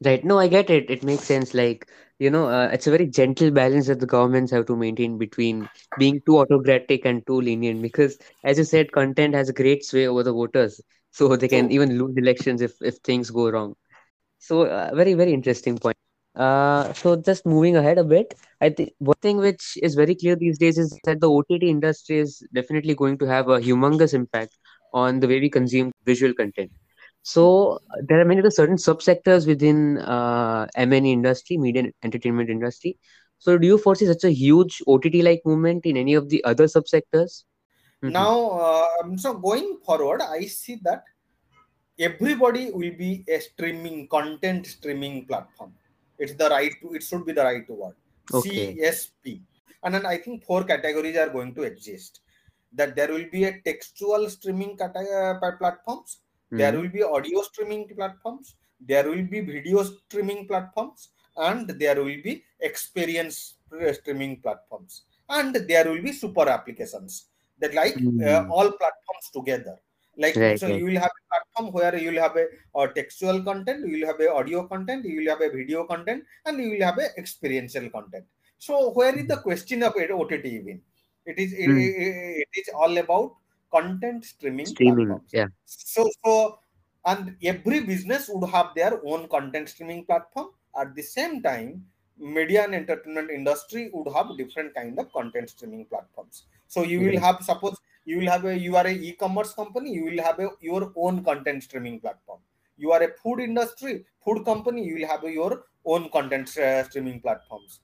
Right. 0.05 0.25
No, 0.25 0.39
I 0.39 0.49
get 0.49 0.71
it. 0.71 0.91
It 0.91 1.03
makes 1.03 1.25
sense. 1.25 1.55
Like, 1.55 1.89
you 2.19 2.29
know, 2.29 2.49
uh, 2.49 2.69
it's 2.73 2.87
a 2.87 2.91
very 2.91 3.07
gentle 3.07 3.51
balance 3.51 3.87
that 3.87 4.01
the 4.01 4.07
governments 4.07 4.53
have 4.53 4.67
to 4.67 4.77
maintain 4.77 5.17
between 5.17 5.69
being 5.99 6.21
too 6.27 6.39
autocratic 6.39 7.07
and 7.07 7.27
too 7.27 7.41
lenient. 7.41 7.81
Because, 7.81 8.19
as 8.43 8.59
you 8.59 8.65
said, 8.65 8.93
content 8.93 9.35
has 9.35 9.49
a 9.49 9.53
great 9.53 9.85
sway 9.85 10.07
over 10.07 10.23
the 10.23 10.33
voters. 10.33 10.81
So 11.11 11.37
they 11.37 11.49
can 11.49 11.71
even 11.71 11.97
lose 11.97 12.17
elections 12.17 12.61
if, 12.61 12.75
if 12.83 12.97
things 12.97 13.31
go 13.31 13.49
wrong. 13.49 13.77
So, 14.47 14.67
uh, 14.67 14.91
very, 14.95 15.15
very 15.15 15.33
interesting 15.33 15.79
point. 15.79 15.97
Uh, 16.35 16.93
so 16.93 17.17
just 17.17 17.47
moving 17.47 17.77
ahead 17.77 17.97
a 17.97 18.05
bit, 18.05 18.35
I 18.61 18.69
think 18.69 18.93
one 18.99 19.17
thing 19.23 19.39
which 19.39 19.79
is 19.83 19.95
very 19.95 20.15
clear 20.15 20.37
these 20.37 20.59
days 20.59 20.77
is 20.77 20.99
that 21.05 21.21
the 21.21 21.31
OTT 21.31 21.71
industry 21.71 22.19
is 22.19 22.43
definitely 22.53 22.95
going 22.95 23.17
to 23.19 23.25
have 23.27 23.49
a 23.49 23.59
humongous 23.59 24.13
impact 24.13 24.59
on 24.93 25.21
the 25.21 25.29
way 25.29 25.41
we 25.41 25.49
consume 25.49 25.93
visual 26.05 26.35
content. 26.35 26.71
So 27.23 27.79
there 28.03 28.21
are 28.21 28.25
many 28.27 28.41
other 28.41 28.51
certain 28.51 28.77
subsectors 28.77 29.47
within 29.47 29.99
uh, 29.99 30.67
M&E 30.75 31.11
industry, 31.11 31.57
media 31.57 31.85
and 31.85 31.93
entertainment 32.03 32.51
industry. 32.51 32.99
So 33.39 33.57
do 33.57 33.67
you 33.67 33.79
foresee 33.79 34.07
such 34.07 34.25
a 34.25 34.31
huge 34.31 34.83
OTT-like 34.87 35.41
movement 35.47 35.87
in 35.87 35.97
any 35.97 36.13
of 36.13 36.29
the 36.29 36.45
other 36.45 36.65
subsectors? 36.65 37.45
Mm-hmm. 38.03 38.13
now 38.13 38.51
uh, 38.51 39.17
so 39.17 39.33
going 39.33 39.79
forward 39.83 40.21
i 40.21 40.45
see 40.45 40.79
that 40.83 41.05
everybody 41.99 42.71
will 42.71 42.95
be 42.97 43.25
a 43.29 43.41
streaming 43.41 44.09
content 44.09 44.67
streaming 44.67 45.27
platform. 45.27 45.73
It's 46.19 46.35
the 46.35 46.49
right 46.49 46.73
to, 46.83 46.95
it 46.95 47.03
should 47.03 47.25
be 47.27 47.33
the 47.33 47.45
right 47.45 47.69
word. 47.69 47.95
Okay. 48.33 48.75
csp 48.77 49.43
and 49.83 49.95
then 49.95 50.07
i 50.07 50.17
think 50.17 50.45
four 50.45 50.65
categories 50.65 51.17
are 51.17 51.29
going 51.29 51.55
to 51.55 51.63
exist. 51.63 52.21
That 52.73 52.97
there 52.97 53.13
will 53.13 53.27
be 53.31 53.45
a 53.45 53.61
textual 53.61 54.29
streaming 54.31 54.77
cate- 54.77 54.97
uh, 54.97 55.35
platforms. 55.59 56.19
There 56.51 56.73
Mm-hmm. 56.73 56.81
will 56.83 56.89
be 56.89 57.03
audio 57.03 57.43
streaming 57.43 57.89
platforms. 57.95 58.57
There 58.81 59.09
will 59.09 59.23
be 59.35 59.41
video 59.41 59.83
streaming 59.85 60.47
platforms. 60.49 61.11
And 61.37 61.69
there 61.69 61.97
will 61.97 62.21
be 62.29 62.43
experience 62.61 63.55
uh, 63.73 63.93
streaming 63.93 64.41
platforms. 64.41 65.03
And 65.29 65.55
there 65.55 65.85
will 65.91 66.03
be 66.03 66.13
super 66.13 66.49
applications. 66.49 67.27
That 67.61 67.75
like 67.75 67.95
uh, 67.97 68.01
Mm. 68.01 68.51
all 68.51 68.71
platforms 68.73 69.27
together 69.33 69.77
like 70.17 70.37
Right, 70.37 70.61
so 70.61 70.67
right. 70.67 70.75
you 70.79 70.85
will 70.85 71.01
have 71.05 71.11
a 71.21 71.25
platform 71.31 71.73
where 71.73 71.97
you 71.97 72.11
will 72.13 72.21
have 72.23 72.37
a, 72.37 72.47
uh 72.79 72.87
textual 72.99 73.43
content 73.43 73.87
you 73.87 73.99
will 73.99 74.07
have 74.11 74.21
a 74.21 74.31
audio 74.33 74.67
content 74.67 75.05
you 75.05 75.17
will 75.21 75.31
have 75.35 75.41
a 75.41 75.51
video 75.51 75.85
content 75.85 76.25
and 76.47 76.61
you 76.63 76.71
will 76.73 76.85
have 76.91 76.99
a 76.99 77.09
experiential 77.23 77.89
content 77.91 78.25
so 78.59 78.91
where 78.93 79.17
is 79.19 79.27
the 79.27 79.39
question 79.49 79.83
of 79.83 79.95
ott 79.97 80.33
even 80.33 80.81
it 81.27 81.39
is 81.39 81.53
it, 81.53 81.69
Mm. 81.69 81.95
it- 81.95 82.45
it 82.45 82.61
is 82.61 82.69
all 82.83 82.97
about 83.05 83.37
content 83.77 84.25
streaming 84.25 84.73
Streaming, 84.73 84.83
platforms 84.83 85.33
yeah. 85.33 85.47
so 85.65 86.03
so 86.25 86.59
and 87.07 87.37
every 87.43 87.81
business 87.81 88.29
would 88.33 88.49
have 88.51 88.69
their 88.75 88.95
own 89.13 89.29
content 89.29 89.69
streaming 89.69 90.05
platform 90.05 90.49
at 90.81 90.95
the 90.95 91.03
same 91.03 91.43
time 91.43 91.87
media 92.17 92.65
and 92.65 92.75
entertainment 92.75 93.31
industry 93.31 93.91
would 93.93 94.11
have 94.17 94.29
different 94.39 94.75
kind 94.75 94.99
of 94.99 95.11
content 95.13 95.51
streaming 95.51 95.85
platforms 95.87 96.47
so 96.69 96.83
you 96.83 97.01
will 97.07 97.19
have 97.27 97.43
suppose 97.51 97.77
you 98.05 98.19
will 98.19 98.31
have 98.31 98.45
a 98.45 98.59
you 98.59 98.77
are 98.77 98.87
a 98.87 98.93
e-commerce 99.09 99.53
company 99.55 99.93
you 99.93 100.05
will 100.05 100.23
have 100.23 100.39
a, 100.39 100.49
your 100.61 100.93
own 100.97 101.25
content 101.25 101.63
streaming 101.63 102.01
platform. 102.01 102.41
You 102.77 102.93
are 102.93 103.03
a 103.03 103.09
food 103.23 103.41
industry 103.41 104.05
food 104.25 104.45
company 104.45 104.85
you 104.85 104.95
will 104.97 105.09
have 105.09 105.25
your 105.25 105.65
own 105.85 106.09
content 106.11 106.57
uh, 106.59 106.85
streaming 106.85 107.21
platforms. 107.21 107.81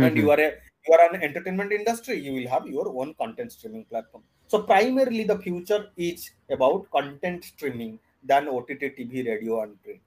And 0.00 0.16
you 0.16 0.26
Mm-hmm. 0.26 0.30
are 0.30 0.40
a 0.40 0.52
you 0.86 0.94
are 0.94 1.14
an 1.14 1.22
entertainment 1.22 1.72
industry 1.72 2.18
you 2.18 2.32
will 2.34 2.48
have 2.48 2.66
your 2.66 2.88
own 3.00 3.14
content 3.14 3.52
streaming 3.52 3.84
platform. 3.86 4.24
So 4.48 4.62
primarily 4.62 5.24
the 5.24 5.38
future 5.38 5.90
is 5.96 6.30
about 6.50 6.90
content 6.90 7.44
streaming 7.44 7.98
than 8.22 8.48
ott 8.48 8.68
tv 8.68 9.26
radio 9.26 9.62
and 9.62 9.82
print 9.82 10.02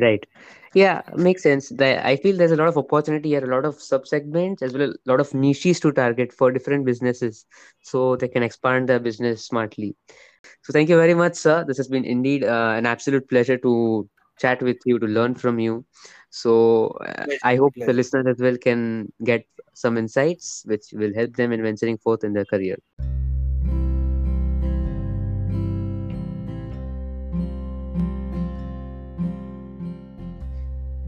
Right. 0.00 0.26
Yeah, 0.74 1.02
makes 1.16 1.42
sense. 1.42 1.70
The, 1.70 2.06
I 2.06 2.16
feel 2.16 2.36
there's 2.36 2.52
a 2.52 2.56
lot 2.56 2.68
of 2.68 2.76
opportunity 2.76 3.30
here, 3.30 3.44
a 3.44 3.54
lot 3.54 3.64
of 3.64 3.80
sub-segments, 3.80 4.62
as 4.62 4.74
well 4.74 4.82
as 4.82 4.90
a 4.90 5.10
lot 5.10 5.20
of 5.20 5.32
niches 5.32 5.80
to 5.80 5.92
target 5.92 6.32
for 6.32 6.52
different 6.52 6.84
businesses, 6.84 7.46
so 7.82 8.16
they 8.16 8.28
can 8.28 8.42
expand 8.42 8.88
their 8.88 9.00
business 9.00 9.46
smartly. 9.46 9.96
So 10.62 10.72
thank 10.72 10.90
you 10.90 10.96
very 10.96 11.14
much, 11.14 11.36
sir. 11.36 11.64
This 11.66 11.78
has 11.78 11.88
been 11.88 12.04
indeed 12.04 12.44
uh, 12.44 12.74
an 12.76 12.84
absolute 12.86 13.28
pleasure 13.28 13.56
to 13.58 14.08
chat 14.38 14.62
with 14.62 14.76
you, 14.84 14.98
to 14.98 15.06
learn 15.06 15.34
from 15.34 15.58
you. 15.58 15.84
So 16.30 16.88
uh, 17.06 17.24
pleasure, 17.24 17.38
I 17.42 17.56
hope 17.56 17.74
the 17.86 17.94
listeners 17.94 18.26
as 18.28 18.38
well 18.38 18.56
can 18.58 19.12
get 19.24 19.46
some 19.74 19.96
insights 19.96 20.62
which 20.66 20.84
will 20.92 21.14
help 21.14 21.36
them 21.36 21.52
in 21.52 21.62
venturing 21.62 21.96
forth 21.98 22.22
in 22.22 22.34
their 22.34 22.44
career. 22.44 22.76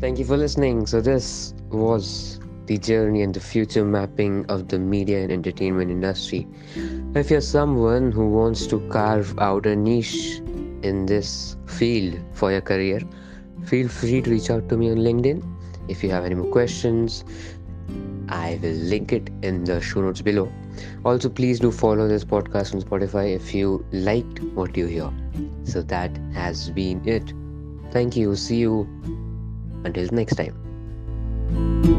Thank 0.01 0.21
you 0.21 0.25
for 0.25 0.37
listening. 0.37 0.87
So, 0.87 1.01
this 1.01 1.55
was 1.71 2.39
the 2.67 2.79
journey 2.79 3.23
and 3.23 3.35
the 3.35 3.41
future 3.41 3.85
mapping 3.85 4.47
of 4.47 4.69
the 4.69 4.79
media 4.79 5.25
and 5.25 5.33
entertainment 5.33 5.91
industry. 5.91 6.47
If 7.17 7.33
you're 7.33 7.41
someone 7.41 8.13
who 8.13 8.29
wants 8.29 8.69
to 8.69 8.79
carve 8.91 9.37
out 9.41 9.67
a 9.67 9.75
niche 9.75 10.41
in 10.83 11.07
this 11.07 11.57
field 11.67 12.17
for 12.33 12.53
your 12.53 12.61
career, 12.61 13.01
feel 13.65 13.89
free 13.89 14.23
to 14.23 14.31
reach 14.31 14.51
out 14.51 14.69
to 14.69 14.77
me 14.77 14.89
on 14.93 14.99
LinkedIn. 14.99 15.43
If 15.89 16.05
you 16.05 16.11
have 16.11 16.25
any 16.25 16.37
more 16.37 16.53
questions, 16.53 17.25
I 18.29 18.61
will 18.63 18.79
link 18.95 19.13
it 19.13 19.31
in 19.43 19.65
the 19.65 19.81
show 19.81 20.03
notes 20.03 20.23
below. 20.23 20.53
Also, 21.05 21.29
please 21.29 21.59
do 21.59 21.73
follow 21.73 22.07
this 22.07 22.25
podcast 22.25 22.73
on 22.73 22.83
Spotify 22.83 23.35
if 23.35 23.53
you 23.53 23.85
liked 23.91 24.45
what 24.55 24.77
you 24.77 24.87
hear. 24.87 25.11
So, 25.65 25.83
that 25.83 26.17
has 26.35 26.71
been 26.71 27.03
it. 27.05 27.33
Thank 27.91 28.17
you. 28.17 28.37
See 28.37 28.59
you 28.59 28.87
until 29.85 30.09
next 30.12 30.37
time. 30.37 31.97